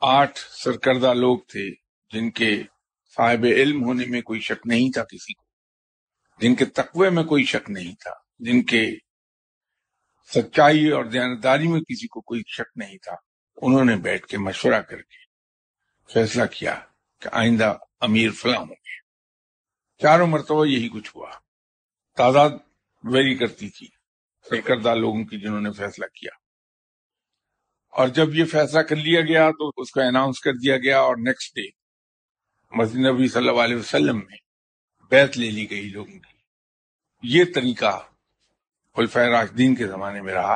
آٹھ 0.00 0.38
سرکردہ 0.38 1.14
لوگ 1.14 1.38
تھے، 1.38 1.70
جن 2.10 2.30
کے 2.30 2.62
صاحب 3.16 3.44
علم 3.44 3.84
ہونے 3.84 4.04
میں 4.06 4.22
کوئی 4.22 4.40
شک 4.40 4.66
نہیں 4.66 4.92
تھا 4.92 5.04
کسی 5.04 5.34
کو۔ 5.34 5.44
جن 6.40 6.54
کے 6.54 6.64
تقوی 6.64 7.10
میں 7.10 7.24
کوئی 7.24 7.44
شک 7.44 7.70
نہیں 7.70 7.94
تھا، 8.00 8.10
جن 8.38 8.62
کے 8.62 8.90
سچائی 10.34 10.88
اور 10.88 11.04
دیانتداری 11.04 11.68
میں 11.68 11.80
کسی 11.80 12.06
کو 12.06 12.20
کوئی 12.20 12.42
شک 12.46 12.78
نہیں 12.78 12.98
تھا، 12.98 13.14
انہوں 13.56 13.84
نے 13.84 13.96
بیٹھ 13.96 14.26
کے 14.26 14.38
مشورہ 14.38 14.80
کر 14.80 15.02
کے 15.02 15.16
فیصلہ 16.12 16.42
کیا 16.44 16.80
کہ 17.20 17.28
آئندہ 17.32 17.78
امیر 18.00 18.30
فلاں 18.30 18.58
ہوں 18.58 18.66
گے۔ 18.66 19.00
چاروں 20.02 20.26
مرتبہ 20.26 20.66
یہی 20.66 20.88
کچھ 20.88 21.16
ہوا۔ 21.16 21.30
تعداد 22.16 22.50
ویری 23.04 23.34
کرتی 23.34 23.68
تھی، 23.68 23.88
سرکردہ 24.50 24.94
لوگوں 24.94 25.24
کی 25.24 25.40
جنہوں 25.40 25.60
نے 25.60 25.72
فیصلہ 25.72 26.06
کیا۔ 26.06 26.30
اور 27.90 28.08
جب 28.08 28.34
یہ 28.34 28.44
فیصلہ 28.44 28.80
کر 28.80 28.96
لیا 28.96 29.20
گیا 29.20 29.50
تو 29.50 29.72
اس 29.76 29.90
کو 29.90 30.00
اناؤنس 30.00 30.40
کر 30.40 30.52
دیا 30.52 30.76
گیا 30.76 31.00
اور 31.00 31.16
نیکسٹ 31.16 31.54
ڈے 31.54 31.85
مسجد 32.76 32.96
نبی 32.96 33.28
صلی 33.28 33.48
اللہ 33.48 33.60
علیہ 33.60 33.76
وسلم 33.76 34.16
میں 34.16 34.36
بیت 35.10 35.38
لے 35.38 35.50
لی 35.50 35.70
گئی 35.70 35.88
لوگوں 35.88 36.18
کی۔ 36.18 36.36
یہ 37.22 37.44
طریقہ 37.54 38.06
خلفۂ 38.96 39.20
راشدین 39.20 39.74
کے 39.74 39.86
زمانے 39.86 40.22
میں 40.22 40.34
رہا۔ 40.34 40.54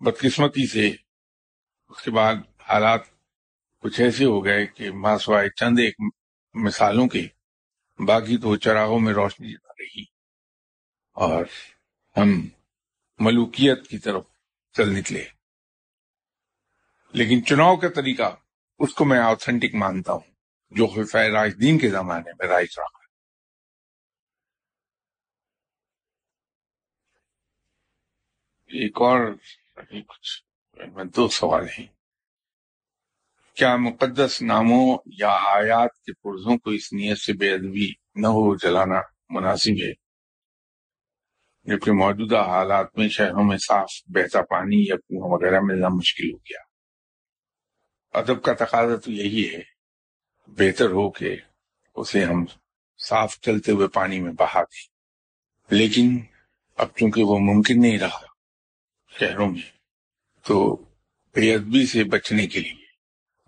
بدقسمتی 0.00 0.66
سے 0.66 0.88
اس 1.88 2.02
کے 2.02 2.10
بعد 2.10 2.34
حالات 2.68 3.00
کچھ 3.78 4.00
ایسے 4.00 4.24
ہو 4.24 4.44
گئے 4.44 4.66
کہ 4.66 4.90
ماسوائے 4.90 5.50
چند 5.50 5.78
ایک 5.78 5.94
مثالوں 6.54 7.08
کے 7.08 7.26
باقی 7.98 8.38
تو 8.38 8.56
چراغوں 8.56 9.00
میں 9.00 9.12
روشنی 9.12 9.52
جا 9.52 9.72
رہی۔ 9.78 10.02
اور 11.12 11.44
ہم 12.16 12.48
ملوکیت 13.18 13.88
کی 13.88 13.98
طرف 13.98 14.24
چل 14.72 14.98
نکلے۔ 14.98 15.24
لیکن 17.12 17.44
چناؤ 17.44 17.76
کا 17.76 17.88
طریقہ 17.88 18.36
اس 18.78 18.94
کو 18.94 19.04
میں 19.04 19.18
آتھینٹک 19.18 19.74
مانتا 19.74 20.12
ہوں۔ 20.12 20.33
جو 20.70 20.86
خلفۂ 20.86 21.30
راجدین 21.30 21.78
کے 21.78 21.88
زمانے 21.88 22.30
میں 22.38 22.48
رائج 22.48 22.68
رہا 22.78 23.04
ایک 28.66 28.96
اور 28.96 29.20
کچھ 30.08 30.44
دو 31.16 31.28
سوال 31.28 31.66
ہیں 31.78 31.86
کیا 33.54 33.76
مقدس 33.76 34.42
ناموں 34.42 34.98
یا 35.06 35.28
آیات 35.28 36.02
کے 36.02 36.12
پرزوں 36.12 36.58
کو 36.58 36.70
اس 36.70 36.92
نیت 36.92 37.18
سے 37.18 37.32
بے 37.32 37.52
ادبی 37.52 37.92
نہ 38.14 38.26
ہو، 38.26 38.56
جلانا 38.56 39.00
مناسب 39.30 39.70
ہے؟ 39.70 39.92
جبکہ 41.64 41.92
موجودہ 41.92 42.38
حالات 42.38 42.98
میں 42.98 43.08
شہروں 43.08 43.44
میں 43.44 43.56
صاف 43.56 43.90
بہتا 44.06 44.42
پانی 44.42 44.84
یا 44.88 44.96
کنواں 44.96 45.30
وغیرہ 45.30 45.60
ملنا 45.62 45.88
مشکل 45.88 46.32
ہو 46.32 46.38
گیا۔ 46.38 46.62
ادب 48.18 48.42
کا 48.42 48.52
تقاضا 48.52 48.96
تو 48.96 49.10
یہی 49.10 49.54
ہے۔ 49.54 49.73
بہتر 50.46 50.90
ہو 50.90 51.10
کہ 51.10 51.36
اسے 51.94 52.24
ہم 52.24 52.44
صاف 52.98 53.40
چلتے 53.40 53.72
ہوئے 53.72 53.88
پانی 53.88 54.20
میں 54.20 54.32
بہا 54.32 54.62
دیں۔ 54.62 54.88
لیکن 55.70 56.24
اب 56.76 56.88
چونکہ 56.96 57.24
وہ 57.24 57.38
ممکن 57.38 57.80
نہیں 57.82 57.98
رہا 57.98 58.26
شہروں 59.20 59.50
میں، 59.50 59.70
تو 60.42 60.76
بے 61.34 61.54
ادبی 61.54 61.86
سے 61.86 62.04
بچنے 62.04 62.46
کے 62.46 62.60
لیے 62.60 62.86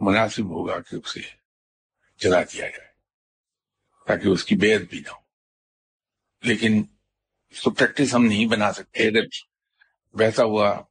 مناسب 0.00 0.44
ہوگا 0.44 0.80
کہ 0.80 0.96
اسے 0.96 1.20
جلا 2.18 2.42
دیا 2.42 2.68
جائے، 2.68 2.88
تاکہ 4.06 4.28
اس 4.28 4.44
کی 4.44 4.56
بے 4.56 4.74
ادبی 4.74 5.00
نہ 5.00 5.10
ہو۔ 5.10 5.20
لیکن 6.42 6.82
اس 7.50 7.62
کو 7.62 7.70
پریکٹس 7.70 8.14
ہم 8.14 8.24
نہیں 8.24 8.46
بنا 8.46 8.72
سکتے۔ 8.72 9.08
اگر 9.08 9.26
بہتا 10.12 10.42
ہوا 10.42 10.82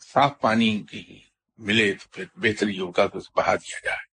صاف 0.00 0.40
پانی 0.40 0.82
کی 0.90 1.20
ملے 1.58 1.92
تو 1.92 2.08
پھر 2.10 2.24
بہتر 2.36 2.68
ہی 2.68 2.78
ہوگا 2.78 3.06
کہ 3.06 3.16
اسے 3.16 3.30
بہا 3.36 3.54
دیا 3.54 3.78
جائے۔ 3.84 4.11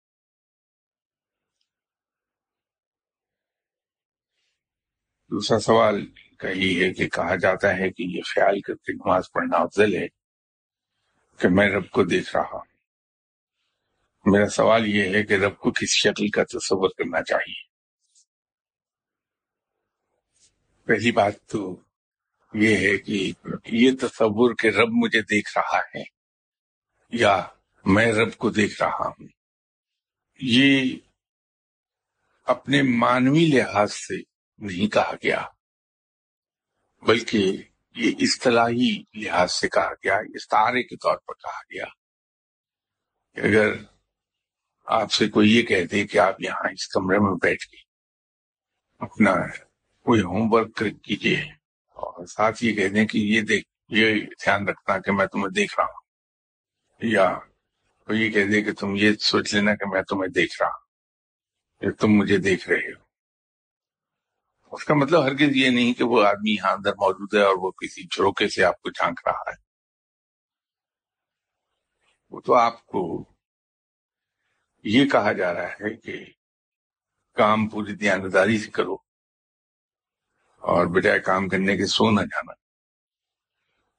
دوسرا 5.31 5.59
سوال 5.59 6.05
کا 6.39 6.49
یہ 6.49 6.83
ہے 6.83 6.93
کہ 6.93 7.07
کہا 7.07 7.35
جاتا 7.35 7.75
ہے 7.77 7.89
کہ 7.91 8.03
یہ 8.03 8.21
خیال 8.25 8.59
کر 8.61 8.75
کے 8.75 8.93
نماز 8.93 9.31
پڑھنا 9.31 9.57
افضل 9.57 9.95
ہے 9.95 10.07
کہ 11.39 11.49
میں 11.49 11.67
رب 11.69 11.89
کو 11.91 12.03
دیکھ 12.03 12.35
رہا 12.35 12.49
ہوں۔ 12.53 12.73
میرا 14.25 14.47
سوال 14.49 14.87
یہ 14.87 15.15
ہے 15.15 15.23
کہ 15.23 15.33
رب 15.33 15.57
کو 15.57 15.71
کس 15.71 15.95
شکل 15.95 16.29
کا 16.29 16.43
تصور 16.43 16.89
کرنا 16.97 17.21
چاہیے؟ 17.23 17.63
پہلی 20.87 21.11
بات 21.11 21.35
تو 21.47 21.75
یہ 22.53 22.77
ہے 22.77 22.97
کہ 22.97 23.31
یہ 23.73 23.91
تصور 24.01 24.53
کہ 24.55 24.67
رب 24.67 24.89
مجھے 24.93 25.21
دیکھ 25.21 25.57
رہا 25.57 25.79
ہے 25.95 26.03
یا 27.13 27.35
میں 27.85 28.11
رب 28.13 28.37
کو 28.37 28.49
دیکھ 28.49 28.81
رہا 28.83 29.07
ہوں، 29.07 29.27
یہ 30.39 30.95
اپنے 32.47 32.81
مانوی 32.97 33.45
لحاظ 33.47 33.93
سے 33.93 34.21
نہیں 34.59 34.91
کہا 34.93 35.13
گیا۔ 35.23 35.41
بلکہ 37.03 37.57
یہ 37.95 38.11
اصطلاحی 38.19 38.93
لحاظ 39.15 39.51
سے 39.51 39.67
کہا 39.69 39.93
گیا، 40.03 40.17
استعارے 40.35 40.83
کے 40.83 40.95
طور 40.95 41.17
پر 41.17 41.33
کہا 41.33 41.61
گیا 41.71 41.85
کہ 43.35 43.41
اگر 43.41 43.73
آپ 44.87 45.11
سے 45.11 45.27
کوئی 45.27 45.55
یہ 45.55 45.61
کہہ 45.61 45.85
دے 45.85 46.05
کہ 46.07 46.17
آپ 46.17 46.41
یہاں 46.41 46.69
اس 46.71 46.87
کمرے 46.87 47.19
میں 47.19 47.35
بیٹھ 47.41 47.67
کے 47.67 47.77
اپنا 49.01 49.35
کوئی 50.05 50.21
ہوم 50.21 50.53
ورک 50.53 50.83
کیجیے 51.03 51.41
اور 51.97 52.25
ساتھ 52.25 52.63
یہ 52.63 52.75
کہہ 52.75 52.87
دیں 52.87 53.05
کہ 53.07 53.17
یہ 53.17 53.41
دیکھ، 53.41 53.67
یہ 53.89 54.19
دھیان 54.43 54.67
رکھنا 54.67 54.97
کہ 54.99 55.11
میں 55.11 55.25
تمہیں 55.25 55.53
دیکھ 55.53 55.79
رہا 55.79 55.85
ہوں، 55.85 56.01
یا 57.01 57.27
کوئی 58.07 58.21
یہ 58.21 58.31
کہہ 58.31 58.51
دے 58.51 58.61
کہ 58.61 58.73
تم 58.73 58.95
یہ 58.95 59.13
سوچ 59.21 59.53
لینا 59.53 59.75
کہ 59.75 59.89
میں 59.93 60.01
تمہیں 60.01 60.31
دیکھ 60.31 60.61
رہا 60.61 60.69
ہوں 60.69 60.83
کہ 61.81 61.91
تم 61.91 62.11
مجھے 62.11 62.37
دیکھ 62.37 62.69
رہے 62.69 62.91
ہو۔ 62.91 63.04
اس 64.75 64.83
کا 64.83 64.93
مطلب 64.93 65.25
ہرگز 65.25 65.55
یہ 65.55 65.69
نہیں 65.69 65.93
کہ 65.93 66.03
وہ 66.03 66.25
آدمی 66.25 66.53
یہاں 66.53 66.71
اندر 66.71 66.91
موجود 66.91 67.33
ہے 67.33 67.41
اور 67.41 67.55
وہ 67.57 67.71
کسی 67.71 68.03
جھروکے 68.03 68.49
سے 68.49 68.63
آپ 68.63 68.81
کو 68.81 68.89
جھانک 68.89 69.27
رہا 69.27 69.39
ہے۔ 69.39 69.55
وہ 72.29 72.41
تو 72.41 72.53
آپ 72.53 72.85
کو 72.85 73.25
یہ 74.83 75.09
کہا 75.09 75.33
جا 75.33 75.53
رہا 75.53 75.67
ہے 75.67 75.95
کہ 75.95 76.25
کام 77.33 77.69
پوری 77.69 77.95
دیانتداری 77.95 78.57
سے 78.57 78.71
کرو 78.71 78.93
اور 80.57 80.85
بجائے 80.85 81.19
کام 81.19 81.49
کرنے 81.49 81.77
کے 81.77 81.85
سو 81.85 82.11
نہ 82.11 82.21
جانا۔ 82.21 82.53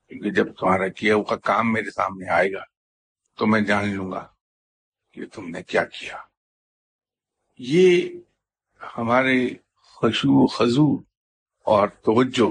کیونکہ 0.09 0.31
جب 0.31 0.55
تمہارا 0.55 0.89
کیا 0.89 1.15
ہوا 1.15 1.37
کام 1.37 1.73
میرے 1.73 1.91
سامنے 1.91 2.29
آئے 2.29 2.53
گا 2.53 2.65
تو 3.35 3.47
میں 3.47 3.61
جان 3.61 3.95
لوں 3.95 4.13
گا 4.13 4.35
کہ 5.13 5.27
تم 5.27 5.49
نے 5.49 5.63
کیا 5.63 5.85
کیا۔ 5.85 6.17
یہ 7.59 8.09
ہمارے 8.99 9.66
خشو 10.03 10.47
خزو 10.47 11.03
اور 11.65 11.89
توجہ، 11.89 12.51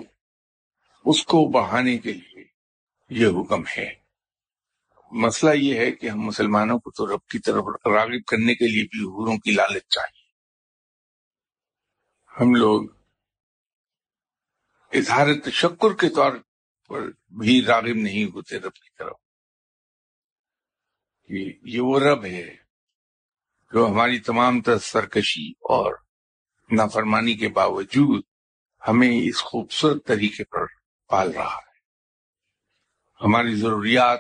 اس 1.06 1.26
کو 1.26 1.52
بڑھانے 1.52 1.98
کے 1.98 2.14
لیے 2.14 2.46
یہ 3.10 3.28
حکم 3.28 3.68
ہے۔ 3.78 3.94
مسئلہ 5.12 5.52
یہ 5.52 5.80
ہے 5.80 5.92
کہ 5.92 6.10
ہم 6.10 6.20
مسلمانوں 6.20 6.80
کو 6.80 6.92
تو 6.92 7.16
رب 7.16 7.26
کی 7.26 7.40
طرف 7.40 7.64
راغب 7.86 8.24
کرنے 8.28 8.56
کے 8.56 8.68
لیے 8.68 8.84
بھی 8.84 9.00
حوروں 9.00 9.38
کی 9.38 9.52
لالچ 9.52 9.84
چاہیے۔ 9.90 10.26
ہم 12.40 12.56
لوگ 12.56 12.90
اظہار 14.94 15.28
تشکر 15.46 15.94
کے 15.94 16.10
طور 16.10 16.32
پر 16.88 17.02
بھی 17.38 17.66
راغب 17.66 17.96
نہیں 17.96 18.26
ہوتے 18.26 18.58
رب 18.58 18.74
کی 18.74 18.90
طرف۔ 18.98 19.18
کہ 21.28 21.54
یہ 21.64 21.82
وہ 21.82 22.00
رب 22.00 22.26
ہے 22.26 22.56
جو 23.74 23.88
ہماری 23.88 24.20
تمام 24.20 24.62
تر 24.62 24.78
سرکشی 24.78 25.52
اور 25.52 26.05
نافرمانی 26.72 27.34
کے 27.34 27.48
باوجود 27.50 28.24
ہمیں 28.88 29.22
اس 29.24 29.44
خوبصورت 29.44 30.08
طریقے 30.08 30.44
پر 30.44 30.66
پال 31.08 31.32
رہا 31.32 31.56
ہے۔ 31.56 31.76
ہماری 33.22 33.56
ضروریات 33.56 34.20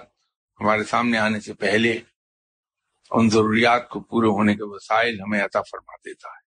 ہمارے 0.62 0.84
سامنے 0.84 1.17
آنے 1.17 1.39
سے 1.39 1.53
پہلے 1.53 1.99
ان 3.12 3.29
ضروریات 3.29 3.89
کو 3.89 3.99
پورے 3.99 4.27
ہونے 4.27 4.53
کے 4.53 4.63
وسائل 4.63 5.21
ہمیں 5.21 5.45
عطا 5.45 5.62
فرما 5.62 5.95
دیتا 5.95 6.29
ہے۔ 6.29 6.45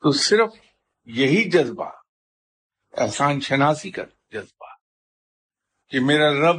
تو 0.00 0.10
صرف 0.10 0.52
یہی 1.04 1.50
جذبہ، 1.50 1.90
احسان 2.92 3.40
شناسی 3.40 3.90
کا 3.90 4.02
جذبہ 4.30 4.66
کہ 5.88 6.00
میرا 6.00 6.30
رب 6.30 6.56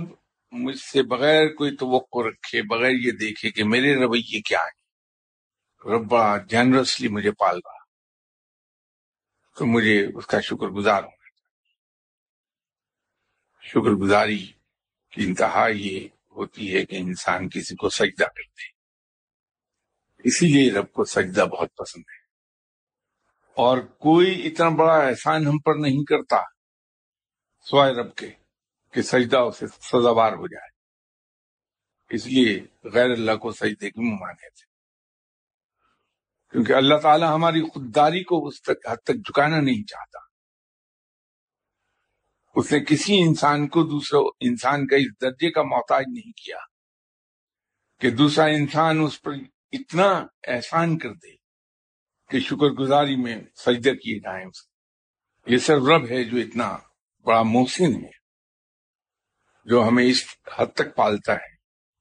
مجھ 0.51 0.79
سے 0.79 1.03
بغیر 1.03 1.53
کوئی 1.53 1.75
توقع 1.75 2.29
رکھے، 2.29 2.61
بغیر 2.61 2.91
یہ 2.91 3.11
دیکھے 3.11 3.51
کہ 3.51 3.63
میرے 3.63 3.95
رویے 3.95 4.41
کیا 4.41 4.59
ہیں۔ 4.59 4.80
ربا 5.85 6.37
جنرسلی 6.37 7.07
مجھے 7.07 7.31
پال 7.31 7.55
رہا 7.55 7.77
تو 9.57 9.65
مجھے 9.65 10.07
اس 10.15 10.27
کا 10.27 10.39
شکر 10.39 10.67
گزار 10.67 11.03
ہونا 11.03 11.29
چاہیے 11.29 11.79
شکر 13.69 13.91
گزاری 13.91 14.45
کی 15.09 15.25
انتہا 15.25 15.67
یہ 15.67 16.07
ہوتی 16.35 16.75
ہے 16.75 16.85
کہ 16.85 16.95
انسان 16.95 17.49
کسی 17.49 17.75
کو 17.75 17.89
سجدہ 17.89 18.23
کرتے 18.23 18.69
اسی 20.23 20.47
لیے 20.47 20.71
رب 20.71 20.91
کو 20.91 21.05
سجدہ 21.05 21.45
بہت 21.45 21.75
پسند 21.75 22.03
ہے۔ 22.09 22.19
اور 23.57 23.77
کوئی 23.77 24.47
اتنا 24.47 24.69
بڑا 24.69 24.97
احسان 24.97 25.47
ہم 25.47 25.59
پر 25.59 25.75
نہیں 25.75 26.03
کرتا، 26.03 26.37
سوائے 27.59 27.93
رب 27.93 28.15
کے، 28.15 28.31
کہ 28.93 29.01
سجدہ 29.01 29.37
اسے 29.37 29.67
سزاوار 29.67 30.33
ہو 30.33 30.47
جائے۔ 30.47 30.69
اس 32.09 32.27
لیے 32.27 32.65
غیر 32.83 33.11
اللہ 33.11 33.35
کو 33.35 33.51
سجدے 33.51 33.91
کی 33.91 34.11
ممانے 34.11 34.49
تھے 34.49 34.70
کیونکہ 36.51 36.73
اللہ 36.73 36.95
تعالی 36.95 37.25
ہماری 37.25 37.61
خودداری 37.61 38.23
کو 38.23 38.47
اس 38.47 38.61
تک 38.61 38.87
حد 38.89 38.97
تک 39.03 39.15
جھکانا 39.15 39.59
نہیں 39.59 39.83
چاہتا۔ 39.83 40.19
اس 42.55 42.71
نے 42.71 42.79
کسی 42.79 43.21
انسان 43.21 43.67
کو 43.67 43.83
دوسرا، 43.83 44.19
انسان 44.39 44.87
کا 44.87 44.95
اس 44.95 45.21
درجے 45.21 45.51
کا 45.51 45.63
محتاج 45.63 46.05
نہیں 46.07 46.31
کیا 46.37 46.57
کہ 48.01 48.09
دوسرا 48.09 48.45
انسان 48.45 48.99
اس 48.99 49.21
پر 49.21 49.31
اتنا 49.71 50.09
احسان 50.47 50.97
کر 50.97 51.13
دے 51.13 51.35
کہ 52.29 52.39
شکر 52.39 52.73
گزاری 52.73 53.15
میں 53.15 53.39
سجدہ 53.55 53.93
کیے 53.93 54.19
جائیں۔ 54.19 54.45
اس 54.45 54.67
یہ 55.47 55.57
صرف 55.57 55.83
رب 55.87 56.09
ہے 56.09 56.23
جو 56.23 56.37
اتنا 56.37 56.77
بڑا 57.25 57.41
محسن 57.43 57.95
ہے، 57.95 58.19
جو 59.65 59.87
ہمیں 59.87 60.05
اس 60.05 60.23
حد 60.59 60.73
تک 60.75 60.95
پالتا 60.95 61.33
ہے، 61.33 61.53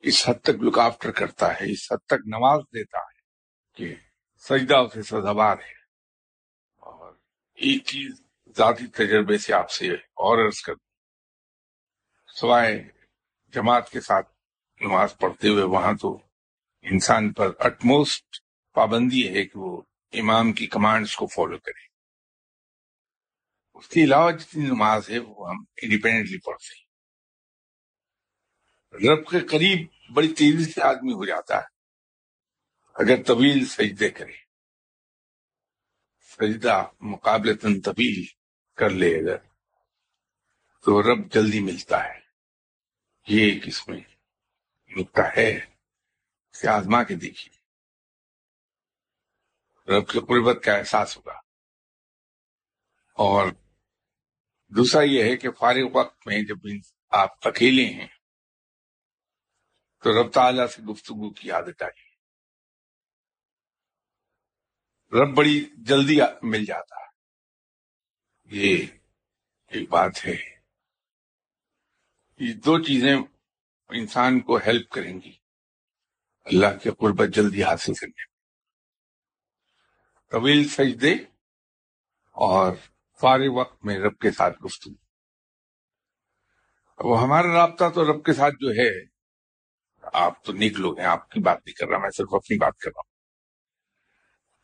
اس 0.05 0.29
حد 0.29 0.41
تک 0.43 0.63
لک 0.63 0.79
آفٹر 0.79 1.11
کرتا 1.11 1.53
ہے، 1.55 1.73
اس 1.73 1.93
حد 1.93 2.07
تک 2.07 2.27
نواز 2.27 2.61
دیتا 2.75 2.99
ہے 2.99 3.19
کہ 3.77 3.95
سجدہ 4.40 4.76
اسے 4.76 5.03
سزاوار 5.03 5.57
ہے۔ 5.59 5.81
اور 6.76 7.12
ایک 7.55 7.85
چیز 7.85 8.22
ذاتی 8.57 8.87
تجربے 8.87 9.38
سے 9.38 9.53
آپ 9.53 9.70
سے 9.70 9.92
اور 9.94 10.46
عرض 10.46 10.61
کر 10.61 10.72
سوائے 12.35 12.88
جماعت 13.48 13.90
کے 13.90 14.00
ساتھ 14.00 14.33
نماز 14.81 15.18
پڑھتے 15.18 15.48
ہوئے 15.48 15.62
وہاں 15.62 15.92
تو 15.92 16.18
انسان 16.83 17.33
پر 17.33 17.50
اٹموسٹ 17.59 18.37
پابندی 18.72 19.29
ہے 19.29 19.44
کہ 19.44 19.59
وہ 19.59 19.83
امام 20.12 20.53
کی 20.53 20.66
کمانڈز 20.66 21.16
کو 21.16 21.26
فالو 21.26 21.59
کرے۔ 21.59 21.90
اس 23.74 23.88
کے 23.88 24.05
علاوہ 24.05 24.31
جتنی 24.31 24.66
نماز 24.66 25.11
ہے 25.11 25.18
وہ 25.18 25.50
ہم 25.50 25.64
انڈیپینڈنٹلی 25.83 26.38
پڑھتے 26.38 26.79
ہیں۔ 26.79 26.90
رب 28.92 29.26
کے 29.26 29.40
قریب 29.40 29.88
بڑی 30.14 30.29
تیزی 30.29 30.72
سے 30.72 30.83
آدمی 30.83 31.12
ہو 31.12 31.24
جاتا 31.24 31.59
ہے۔ 31.59 31.80
اگر 33.01 33.23
طویل 33.23 33.65
سجدے 33.65 34.11
کرے۔ 34.11 34.33
سجدہ 36.21 36.87
مقابلہ 37.01 37.55
طویل 37.85 38.27
کر 38.77 38.91
لے 38.91 39.19
اگر، 39.19 39.37
تو 40.83 41.03
رب 41.03 41.33
جلدی 41.33 41.61
ملتا 41.61 42.05
ہے۔ 42.05 42.21
یہ 43.29 43.53
ایک 43.53 43.63
اس 43.67 43.89
میں 43.89 44.01
نکتا 44.89 45.23
ہے 45.37 45.59
اسے 46.53 46.69
آزما 46.69 47.03
کے 47.03 47.15
دیکھیے۔ 47.15 47.61
رب 49.93 50.09
کی 50.09 50.21
قربت 50.21 50.65
کا 50.65 50.77
احساس 50.77 51.17
ہوگا۔ 51.17 51.39
اور 53.15 53.49
دوسرا 54.69 55.03
یہ 55.03 55.25
ہے 55.25 55.37
کہ 55.37 55.51
فارغ 55.51 55.89
وقت 55.93 56.27
میں 56.27 56.43
جب 56.43 56.57
آپ 57.11 57.49
اکیلے 57.49 57.85
ہیں، 57.85 58.09
تو 60.03 60.23
رب 60.23 60.33
تعالیٰ 60.33 60.67
سے 60.67 60.83
گفتگو 60.83 61.31
کی 61.31 61.51
عادت 61.51 61.83
آئی۔ 61.83 62.10
رب 65.12 65.37
بڑی 65.37 65.64
جلدی 65.79 66.18
مل 66.42 66.64
جاتا 66.64 66.96
ہے۔ 66.96 67.07
یہ 68.44 68.87
ایک 69.68 69.90
بات 69.90 70.27
ہے۔ 70.27 70.37
یہ 72.38 72.53
دو 72.53 72.79
چیزیں 72.79 73.16
انسان 73.88 74.40
کو 74.40 74.57
ہیلپ 74.57 74.90
کریں 74.90 75.20
گی۔ 75.20 75.33
اللہ 76.44 76.79
کے 76.83 76.90
قربت 76.90 77.29
جلدی 77.29 77.64
حاصل 77.64 77.94
کرنے 77.94 78.23
میں۔ 78.23 78.31
طویل 80.31 80.68
سجدے 80.68 81.12
اور 82.33 82.77
فارغ 83.20 83.49
وقت 83.55 83.85
میں 83.85 83.99
رب 83.99 84.18
کے 84.18 84.31
ساتھ 84.31 84.62
گفتگو۔ 84.62 84.94
وہ 87.09 87.23
ہمارا 87.23 87.49
رابطہ 87.49 87.85
تو 87.94 88.12
رب 88.12 88.25
کے 88.25 88.33
ساتھ 88.33 88.55
جو 88.55 88.70
ہے، 88.70 89.05
آپ 90.12 90.44
تو 90.44 90.53
نیک 90.53 90.73
لوگ 90.73 90.99
ہیں، 90.99 91.07
آپ 91.07 91.31
کی 91.31 91.40
بات 91.40 91.59
نہیں 91.66 91.75
کر 91.75 91.88
رہا، 91.88 91.99
میں 91.99 92.11
صرف 92.11 92.35
اپنی 92.35 92.59
بات 92.59 92.79
کر 92.79 92.90
رہا 92.90 93.01
ہوں۔ 93.01 93.10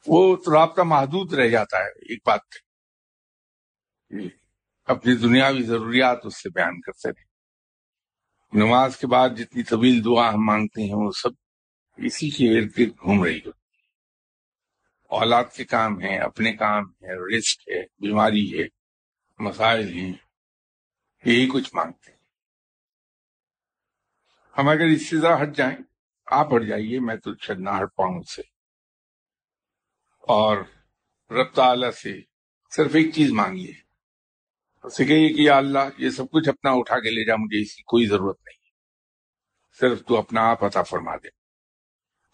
وہ 0.06 0.36
تو 0.36 0.52
رابطہ 0.52 0.82
محدود 0.82 1.32
رہ 1.32 1.48
جاتا 1.48 1.78
ہے، 1.78 1.88
ایک 1.88 2.20
بات 2.26 2.40
اپنی 4.84 5.14
دنیاوی 5.14 5.62
ضروریات 5.62 6.26
اس 6.26 6.42
سے 6.42 6.50
بیان 6.50 6.80
کرتے 6.80 7.08
رہے۔ 7.08 7.24
نماز 8.58 8.96
کے 8.96 9.06
بعد 9.06 9.28
جتنی 9.36 9.62
طویل 9.62 10.04
دعا 10.04 10.34
ہم 10.34 10.44
مانگتے 10.44 10.82
ہیں، 10.82 10.94
وہ 10.94 11.10
سب 11.10 11.30
اسی 11.96 12.30
کے 12.30 12.58
ارد 12.58 12.78
گرد 12.78 12.98
گھوم 13.02 13.24
رہی 13.24 13.38
ہوتی 13.38 13.64
اولاد 15.08 15.44
کے 15.56 15.64
کام 15.64 16.00
ہیں 16.00 16.18
اپنے 16.18 16.52
کام 16.52 16.84
ہے 16.84 17.38
رسک 17.38 17.68
ہے، 17.68 17.82
بیماری 17.82 18.58
ہے، 18.58 18.66
مسائل 19.38 19.88
ہیں، 19.88 20.12
یہی 21.24 21.48
کچھ 21.52 21.74
مانگتے 21.74 22.10
ہیں۔ 22.10 22.18
ہم 24.58 24.68
اگر 24.68 24.84
اس 24.84 25.10
سے 25.10 25.16
ذرا 25.16 25.42
ہٹ 25.42 25.56
جائیں، 25.56 25.76
آپ 26.26 26.54
ہٹ 26.54 26.62
جائیے، 26.68 27.00
میں 27.00 27.16
تو 27.16 27.30
شاید 27.40 27.58
نہ 27.58 27.70
ہٹ 27.70 27.96
پاؤں 27.96 28.18
اس 28.18 28.34
سے۔ 28.34 28.55
اور 30.26 30.58
رب 31.30 31.54
تعالی 31.54 31.92
سے 31.92 32.20
صرف 32.76 32.90
ایک 32.94 33.14
چیز 33.14 33.32
مانگیے۔ 33.32 33.72
اسے 34.82 35.04
کہیے 35.04 35.28
کہ 35.28 35.40
یا 35.40 35.56
اللہ، 35.56 35.78
یہ 35.98 36.10
سب 36.10 36.24
کچھ 36.32 36.48
اپنا 36.48 36.70
اٹھا 36.70 37.00
کے 37.00 37.10
لے 37.10 37.26
جا، 37.26 37.36
مجھے 37.36 37.62
اس 37.62 37.74
کی 37.74 37.82
کوئی 37.82 38.06
ضرورت 38.06 38.38
نہیں۔ 38.44 38.56
صرف 39.80 40.06
تو 40.06 40.18
اپنا 40.18 40.50
آپ 40.50 40.64
عطا 40.64 40.82
فرما 40.82 41.16
دے۔ 41.16 41.28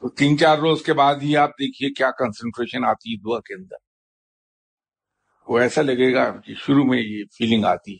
تو 0.00 0.08
تین 0.08 0.38
چار 0.38 0.58
روز 0.58 0.82
کے 0.82 0.92
بعد 0.92 1.14
ہی 1.22 1.36
آپ 1.36 1.50
دیکھیے 1.50 1.90
کیا 1.90 2.10
کنسنٹریشن 2.10 2.84
آتی 2.84 3.12
ہے 3.12 3.16
دعا 3.16 3.40
کے 3.40 3.54
اندر۔ 3.54 3.76
وہ 5.48 5.58
ایسا 5.58 5.82
لگے 5.82 6.14
گا 6.14 6.40
کہ 6.40 6.54
شروع 6.54 6.84
میں 6.84 6.98
یہ 6.98 7.24
فیلنگ 7.38 7.64
آتی 7.64 7.98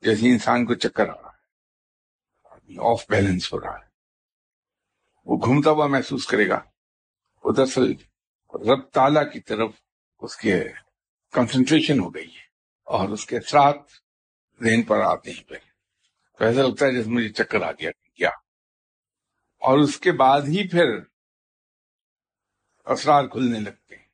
جیسے 0.00 0.28
انسان 0.28 0.66
کو 0.66 0.74
چکر 0.74 1.08
آ 1.08 1.12
رہا 1.12 1.28
ہے۔ 1.28 2.92
آف 2.92 3.04
بیلنس 3.08 3.52
ہو 3.52 3.60
رہا 3.60 3.78
ہے۔ 3.78 3.86
وہ 5.24 5.36
گھومتا 5.44 5.70
ہوا 5.70 5.86
محسوس 5.86 6.26
کرے 6.26 6.48
گا۔ 6.48 6.60
وہ 7.44 7.52
دراصل 7.52 7.94
رب 8.54 8.90
تعالی 8.90 9.20
کی 9.32 9.40
طرف 9.40 9.70
اس 10.18 10.36
کے 10.36 10.64
کنسنٹریشن 11.32 12.00
ہو 12.00 12.14
گئی 12.14 12.36
ہے 12.36 12.44
اور 12.82 13.08
اس 13.08 13.26
کے 13.26 13.36
اثرات 13.36 13.76
ذہن 14.62 14.82
پر 14.82 15.00
آتے 15.00 15.32
ہیں 15.32 15.42
پھر 15.42 15.56
تو 16.38 16.44
ایسا 16.44 16.62
لگتا 16.62 16.86
ہے 16.86 16.92
جیسے 16.92 17.10
مجھے 17.10 17.28
چکر 17.28 17.62
آ 17.62 17.72
گیا 17.72 17.90
کیا۔ 18.14 18.28
اور 19.58 19.78
اس 19.78 19.98
کے 19.98 20.12
بعد 20.12 20.40
ہی 20.40 20.68
پھر 20.68 20.98
اسرار 22.84 23.26
کھلنے 23.26 23.60
لگتے 23.60 23.96
ہیں۔ 23.96 24.06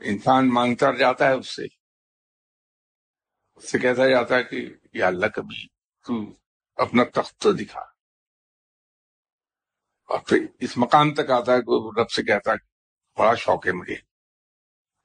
انسان 0.00 0.54
مانگتا 0.54 0.92
جاتا 0.92 1.28
ہے 1.28 1.32
اس 1.32 1.56
سے۔ 1.56 1.62
اس 3.54 3.70
سے 3.70 3.78
کہتا 3.78 4.08
جاتا 4.08 4.36
ہے 4.36 4.44
کہ 4.44 4.74
یا 4.92 5.06
اللہ 5.06 5.26
کبھی 5.26 5.66
تو 6.06 6.32
اپنا 6.76 7.04
تخت 7.04 7.38
تو 7.38 7.52
دکھا۔ 7.52 7.89
اور 10.10 10.20
پھر 10.20 10.38
اس 10.60 10.76
مقام 10.76 11.14
تک 11.14 11.30
آتا 11.30 11.52
ہے 11.52 11.60
کہ 11.62 12.00
رب 12.00 12.10
سے 12.10 12.22
کہتا 12.22 12.52
ہے 12.52 12.56
بڑا 13.18 13.34
شوق 13.34 13.66
ہے 13.66 13.72
مجھے۔ 13.72 13.96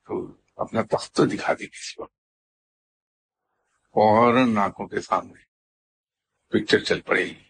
تو 0.05 0.41
اپنا 0.55 0.81
تخت 0.81 1.15
تو 1.15 1.25
دکھا 1.25 1.53
دی 1.53 1.67
کسی 1.67 2.01
وقت 2.01 2.13
فوراً 3.91 4.57
آنکھوں 4.57 4.87
کے 4.87 5.01
سامنے 5.01 5.43
پکچر 6.47 6.79
چل 6.79 7.01
پڑے۔ 7.01 7.25
گی 7.25 7.43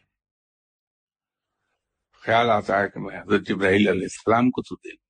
خیال 2.12 2.50
آتا 2.50 2.80
ہے 2.80 2.90
کہ 2.90 3.00
میں 3.00 3.22
حضرت 3.22 3.42
جبرائیل 3.42 3.88
علیہ 3.88 4.04
السلام 4.04 4.50
کو 4.50 4.62
تو 4.62 4.76
دیکھ۔ 4.76 5.02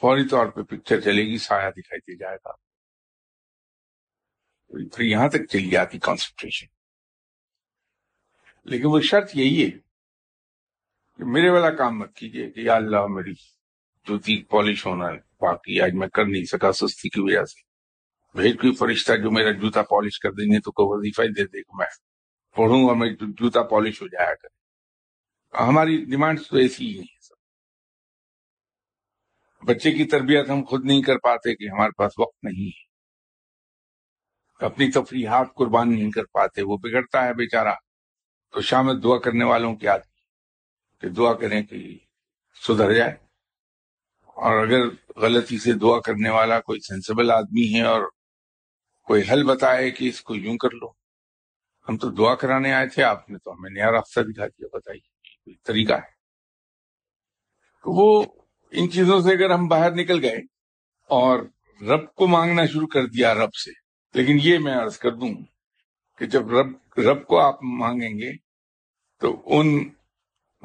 فوری 0.00 0.28
طور 0.28 0.46
پہ 0.46 0.62
پکچر 0.62 1.00
چلے 1.00 1.22
گی، 1.22 1.38
سایہ 1.38 1.70
دکھائی 1.70 2.00
دے 2.00 2.16
جائے 2.16 2.36
گا۔ 2.36 2.52
پھر 4.92 5.04
یہاں 5.04 5.28
تک 5.28 5.50
چلی 5.50 5.70
جاتی 5.70 5.98
کانسنٹریشن 5.98 6.66
لیکن 8.64 8.84
وہ 8.86 9.00
شرط 9.00 9.30
یہی 9.34 9.64
ہے 9.64 9.93
کہ 11.16 11.24
میرے 11.24 11.50
والا 11.50 11.70
کام 11.70 11.98
مت 11.98 12.16
کیجیے 12.16 12.50
کہ 12.50 12.60
یا 12.60 12.74
اللہ 12.74 13.06
میری 13.06 13.32
جوتی 14.06 14.42
پالش 14.42 14.86
ہونا 14.86 15.08
ہے 15.08 15.18
باقی 15.40 15.80
آج 15.80 15.92
میں 15.92 16.08
کر 16.08 16.24
نہیں 16.24 16.44
سکا 16.44 16.72
سستی 16.72 17.08
کی 17.08 17.20
وجہ 17.20 17.44
سے۔ 17.44 17.74
بھیج 18.38 18.60
کوئی 18.60 18.74
فرشتہ 18.74 19.12
جو 19.12 19.30
میرا 19.30 19.50
جوتا 19.50 19.82
پالش 19.82 20.18
کر 20.18 20.32
دیں 20.32 20.52
گے 20.52 20.60
تو 20.60 20.72
کوئی 20.72 20.98
وظیفہ 20.98 21.22
ہی 21.22 21.28
دے 21.28 21.46
دے 21.46 21.60
گا۔ 21.60 21.76
میں 21.78 21.86
پڑھوں 22.56 22.88
گا، 22.88 22.94
میں 22.94 23.08
جوتا 23.10 23.62
پالش 23.62 24.02
ہو 24.02 24.06
جایا 24.06 24.34
کرے۔ 24.34 24.64
ہماری 25.68 26.04
ڈیمانڈ 26.04 26.40
تو 26.50 26.56
ایسی 26.56 26.94
ہی 26.94 27.00
ہے 27.00 27.20
سب 27.20 27.34
بچے 29.66 29.90
کی 29.92 30.04
تربیت 30.04 30.50
ہم 30.50 30.64
خود 30.64 30.84
نہیں 30.84 31.02
کر 31.02 31.18
پاتے 31.18 31.56
کہ 31.56 31.68
ہمارے 31.68 31.90
پاس 31.90 32.12
وقت 32.18 32.44
نہیں 32.44 32.66
ہے۔ 32.66 32.84
اپنی 34.66 34.90
تفریحات 34.90 35.46
قربان 35.54 35.94
نہیں 35.94 36.10
کر 36.10 36.24
پاتے، 36.24 36.62
وہ 36.62 36.76
بگڑتا 36.76 37.24
ہے 37.24 37.34
بیچارہ۔ 37.34 37.74
تو 38.52 38.60
شامل 38.60 39.02
دعا 39.02 39.18
کرنے 39.18 39.44
والوں 39.44 39.76
کی 39.76 39.88
آتی 39.88 40.13
کہ 41.04 41.10
دعا 41.10 41.34
کریں 41.34 41.62
کہ 41.62 41.98
سدھر 42.68 42.94
جائے۔ 42.94 43.16
اور 44.26 44.66
اگر 44.66 44.80
غلطی 45.16 45.58
سے 45.58 45.72
دعا 45.72 46.00
کرنے 46.00 46.30
والا 46.30 46.60
کوئی 46.60 46.80
سینسیبل 46.80 47.30
آدمی 47.30 47.74
ہے 47.74 47.82
اور 47.82 48.00
کوئی 49.04 49.22
حل 49.32 49.44
بتائے 49.44 49.90
کہ 49.90 50.08
اس 50.08 50.20
کو 50.20 50.34
یوں 50.34 50.56
کر 50.56 50.70
لو۔ 50.70 50.90
ہم 51.88 51.96
تو 51.96 52.10
دعا 52.10 52.34
کرانے 52.34 52.72
آئے 52.72 52.88
تھے، 52.88 53.02
آپ 53.02 53.30
نے 53.30 53.38
تو 53.38 53.52
ہمیں 53.52 53.70
نیا 53.70 53.92
راستہ 53.92 54.20
دکھا 54.20 54.46
دیا، 54.46 54.66
بتائیے 54.72 55.00
کوئی 55.44 55.56
طریقہ 55.64 55.92
ہے۔ 55.92 56.10
تو 57.82 57.92
وہ 57.92 58.24
ان 58.70 58.90
چیزوں 58.90 59.20
سے 59.20 59.32
اگر 59.32 59.50
ہم 59.50 59.68
باہر 59.68 59.90
نکل 59.90 60.24
گئے 60.24 60.38
اور 61.08 61.38
رب 61.82 62.14
کو 62.14 62.26
مانگنا 62.26 62.66
شروع 62.66 62.86
کر 62.86 63.06
دیا 63.06 63.34
رب 63.34 63.54
سے، 63.54 63.70
لیکن 64.14 64.38
یہ 64.42 64.58
میں 64.58 64.74
عرض 64.74 64.98
کر 64.98 65.12
دوں 65.12 65.34
کہ 66.18 66.26
جب 66.26 66.50
رب 66.50 67.00
رب 67.00 67.26
کو 67.26 67.40
آپ 67.40 67.62
مانگیں 67.62 68.18
گے 68.18 68.32
تو 69.20 69.42
ان 69.46 69.93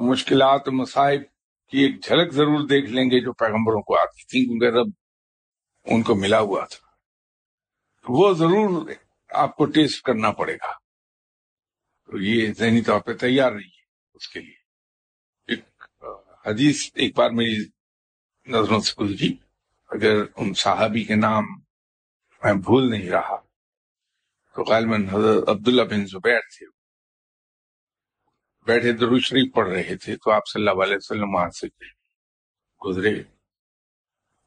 مشکلات 0.00 0.68
و 0.68 0.72
مصائب 0.72 1.22
کی 1.70 1.78
ایک 1.78 2.04
جھلک 2.04 2.32
ضرور 2.32 2.66
دیکھ 2.66 2.90
لیں 2.90 3.04
گے 3.04 3.20
جو 3.20 3.32
پیغمبروں 3.32 3.82
کو 3.82 3.98
آتی 3.98 4.22
تھی 4.22 4.44
کیونکہ 4.44 4.78
رب 4.78 4.86
ان 5.84 6.02
کو 6.02 6.14
ملا 6.14 6.40
ہوا 6.40 6.64
تھا۔ 6.64 6.88
وہ 8.08 8.34
ضرور 8.34 8.90
آپ 9.30 9.56
کو 9.56 9.64
ٹیسٹ 9.64 10.02
کرنا 10.02 10.30
پڑے 10.30 10.54
گا۔ 10.54 10.72
تو 12.06 12.18
یہ 12.18 12.52
ذہنی 12.52 12.80
طور 12.82 13.00
پہ 13.00 13.12
تیار 13.12 13.52
رہیے 13.52 13.80
اس 14.14 14.28
کے 14.28 14.40
لیے۔ 14.40 14.60
ایک 15.46 15.84
حدیث 16.46 16.90
ایک 16.94 17.18
بار 17.18 17.30
میری 17.30 17.56
نظروں 18.46 18.80
سے 18.80 19.04
گزری۔ 19.04 19.36
اگر 19.90 20.24
ان 20.36 20.54
صحابی 20.54 21.04
کے 21.04 21.14
نام 21.14 21.44
میں 22.44 22.54
بھول 22.54 22.90
نہیں 22.90 23.10
رہا، 23.10 23.36
تو 24.54 24.62
غالباً 24.62 25.08
حضرت 25.08 25.48
عبداللہ 25.48 25.82
بن 25.82 26.06
زبیر 26.06 26.40
تھے۔ 26.40 26.79
بیٹھے 28.70 28.92
درو 28.92 29.18
شریف 29.18 29.54
پڑھ 29.54 29.68
رہے 29.68 29.96
تھے 29.96 30.16
تو 30.16 30.30
آپ 30.30 30.42
صلی 30.48 30.68
اللہ 30.68 30.82
علیہ 30.82 30.96
وسلم 30.96 31.34
وہاں 31.34 31.50
سے 31.50 31.66
گزرے۔ 32.86 33.22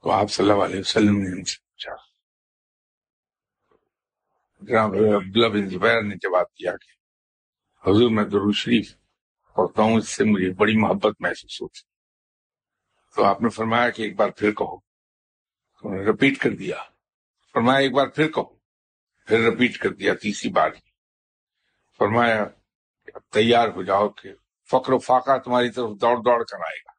تو 0.04 0.12
آپ 0.12 0.32
صلی 0.32 0.50
اللہ 0.50 0.64
علیہ 0.64 0.80
وسلم 0.80 1.18
نے 1.18 1.30
ان 1.30 1.44
سے 1.44 1.58
پوچھا۔ 1.58 1.92
جناب 4.62 4.90
عبداللہ 4.90 5.48
بن 5.48 5.70
زبیر 5.70 6.02
نے 6.02 6.16
جواب 6.16 6.46
دیا 6.46 6.72
کہ 6.72 6.92
حضور 7.90 8.10
میں 8.12 8.24
درو 8.24 8.52
شریف 8.52 8.96
پڑھتا 9.56 9.82
ہوں، 9.82 9.98
اس 9.98 10.10
سے 10.10 10.24
مجھے 10.24 10.52
بڑی 10.52 10.78
محبت 10.78 11.16
محسوس 11.20 11.62
ہوتی۔ 11.62 11.80
تو 13.16 13.24
آپ 13.24 13.42
نے 13.42 13.50
فرمایا 13.50 13.90
کہ 13.90 14.02
ایک 14.02 14.16
بار 14.16 14.30
پھر 14.30 14.52
کہو۔ 14.52 14.80
تو 15.82 15.94
نے 15.94 16.06
رپیٹ 16.06 16.38
کر 16.38 16.50
دیا۔ 16.50 16.76
فرمایا 17.54 17.80
ایک 17.80 17.92
بار 17.92 18.08
پھر 18.08 18.32
کہو۔ 18.32 18.56
پھر 19.28 19.52
رپیٹ 19.52 19.78
کر 19.78 19.90
دیا 19.90 20.14
تیسری 20.14 20.52
بار۔ 20.52 20.70
فرمایا 21.98 22.46
اب 23.14 23.22
تیار 23.30 23.68
ہو 23.68 23.84
جاؤ 23.84 24.10
کہ 24.10 24.34
فقر 24.72 24.94
و 24.94 24.98
فاقہ 24.98 25.38
تمہاری 25.38 25.72
طرف 25.72 25.90
دوڑ 26.02 26.18
دوڑ 26.18 26.44
کر 26.44 26.58
آئے 26.58 26.80
گا۔ 26.80 26.92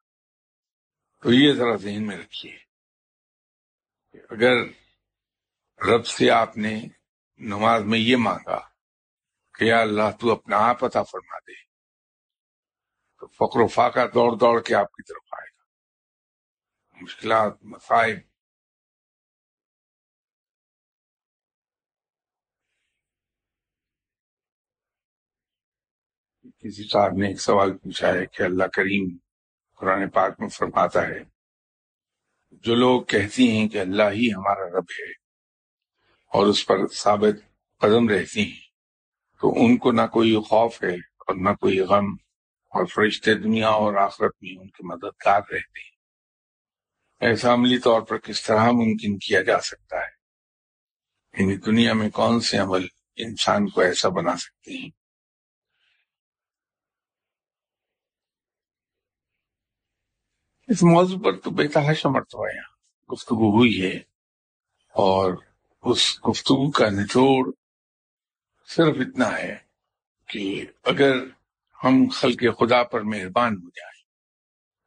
تو 1.23 1.33
یہ 1.33 1.53
ذرا 1.53 1.77
ذہن 1.77 2.07
میں 2.07 2.19
رکھیے۔ 2.19 2.59
اگر 4.31 4.57
رب 5.89 6.07
سے 6.07 6.31
آپ 6.31 6.57
نے 6.57 6.83
نماز 7.37 7.85
میں 7.85 7.99
یہ 7.99 8.17
مانگا 8.17 8.61
کہ 9.59 9.65
یا 9.65 9.81
اللہ 9.81 10.11
تو 10.21 10.33
اپنا 10.33 10.57
آپ 10.59 10.85
عطا 10.85 11.03
فرما 11.03 11.39
دے، 11.39 11.55
تو 13.19 13.27
فقر 13.27 13.61
و 13.61 13.67
فاقہ 13.67 14.01
دوڑ 14.15 14.37
دوڑ 14.37 14.63
کے 14.63 14.75
آپ 14.75 14.93
کی 14.93 15.03
طرف 15.03 15.33
آئے 15.33 15.49
گا۔ 15.49 15.65
مشکلات 17.03 17.65
مسائب 17.65 18.19
کسی 26.65 26.83
صاحب 26.93 27.13
نے 27.13 27.29
ایک 27.29 27.41
سوال 27.41 27.79
پوچھا 27.79 28.09
ہے 28.09 28.27
کہ 28.27 28.43
اللہ 28.43 28.65
کریم 28.65 29.17
قرآن 29.79 30.09
پاک 30.09 30.41
میں 30.41 30.49
فرماتا 30.49 31.09
ہے، 31.09 31.23
جو 32.53 32.75
لوگ 32.75 33.03
کہتی 33.03 33.51
ہیں 33.51 33.69
کہ 33.69 33.79
اللہ 33.79 34.03
ہی 34.03 34.33
ہمارا 34.33 34.69
رب 34.69 34.91
ہے 34.91 35.11
اور 36.33 36.47
اس 36.47 36.67
پر 36.67 36.87
ثابت 36.87 37.37
قدم 37.81 38.09
رہتی 38.09 38.43
ہیں، 38.43 38.61
تو 39.41 39.65
ان 39.65 39.77
کو 39.77 39.93
نہ 39.93 40.07
کوئی 40.13 40.37
خوف 40.37 40.83
ہے 40.83 40.95
اور 40.95 41.35
نہ 41.35 41.55
کوئی 41.55 41.81
غم 41.81 42.13
اور 42.73 42.87
فرشتے 42.87 43.35
دنیا 43.35 43.69
اور 43.69 43.95
آخرت 43.95 44.33
میں 44.43 44.63
ان 44.63 44.69
کے 44.69 44.87
مددگار 44.87 45.41
رہتے 45.41 45.81
ہیں۔ 45.81 45.95
ایسا 47.21 47.55
عملی 47.55 47.79
طور 47.79 48.01
پر 48.01 48.19
کس 48.19 48.43
طرح 48.43 48.71
ممکن 48.71 49.19
کیا 49.19 49.43
جا 49.43 49.61
سکتا 49.61 49.97
ہے؟ 49.97 50.13
یعنی 51.39 51.57
دنیا 51.57 51.93
میں 51.93 52.11
کون 52.11 52.41
سے 52.41 52.59
عمل 52.59 52.87
انسان 53.17 53.69
کو 53.69 53.81
ایسا 53.81 54.09
بنا 54.09 54.37
سکتے 54.37 54.73
ہیں؟ 54.73 55.04
اس 60.69 60.83
موضوع 60.83 61.19
پر 61.19 61.41
تو 61.41 61.51
بے 61.51 61.69
تحاشا 61.69 62.09
مرتبہ 62.09 62.49
یہاں 62.55 63.13
گفتگو 63.13 63.59
ہوئی 63.59 63.83
ہے 63.83 63.97
اور 64.95 65.35
اس 65.83 66.21
گفتگو 66.29 66.71
کا 66.71 66.91
نچوڑ 66.91 67.53
صرف 68.67 68.97
اتنا 69.01 69.39
ہے 69.39 69.59
کہ 70.29 70.67
اگر 70.83 71.17
ہم 71.85 72.09
خلق 72.09 72.45
خدا 72.59 72.83
پر 72.83 73.01
مہربان 73.01 73.53
ہو 73.53 73.69
جائیں 73.69 74.03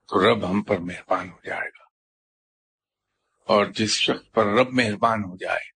تو 0.10 0.30
رب 0.30 0.50
ہم 0.50 0.62
پر 0.62 0.78
مہربان 0.78 1.30
ہو 1.30 1.38
جائے 1.44 1.70
گا۔ 1.70 1.84
اور 3.46 3.66
جس 3.66 3.90
شخص 3.90 4.32
پر 4.32 4.46
رب 4.46 4.68
مہربان 4.74 5.24
ہو 5.24 5.38
جائے، 5.38 5.70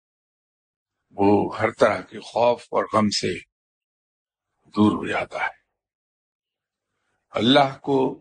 وہ 1.11 1.59
ہر 1.59 1.71
طرح 1.71 2.01
کے 2.01 2.21
خوف 2.21 2.63
اور 2.63 2.85
غم 2.93 3.09
سے 3.09 3.39
دور 4.67 4.93
ہو 4.93 5.07
جاتا 5.07 5.45
ہے۔ 5.45 5.61
اللہ 7.31 7.79
کو 7.83 8.21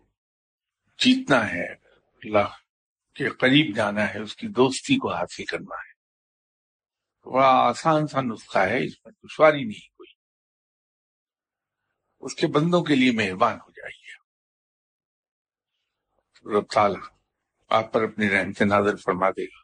جیتنا 1.00 1.52
ہے، 1.52 1.74
اللہ 2.24 2.48
کے 3.16 3.30
قریب 3.30 3.76
جانا 3.76 4.14
ہے، 4.14 4.20
اس 4.20 4.36
کی 4.36 4.48
دوستی 4.48 4.98
کو 4.98 5.14
حاصل 5.14 5.46
کرنا 5.46 5.76
ہے۔ 5.76 5.90
بڑا 7.30 7.48
آسان 7.48 8.08
سا 8.08 8.22
نسخہ 8.22 8.60
ہے، 8.60 8.86
اس 8.86 9.06
میں 9.06 9.14
دشواری 9.24 9.64
نہیں 9.64 9.98
کوئی۔ 9.98 10.14
اس 12.20 12.36
کے 12.36 12.48
بندوں 12.48 12.84
کے 12.84 12.96
لیے 12.96 13.12
مہربان 13.12 13.60
ہو 13.60 13.72
جائیے۔ 13.72 14.10
رب 16.58 16.66
تعالیٰ 16.72 17.02
آپ 17.70 17.94
پر 17.94 18.04
اپنی 18.04 18.30
رحمت 18.30 18.62
نازل 18.62 18.98
فرما 18.98 19.30
دے 19.30 19.46
گا۔ 19.46 19.59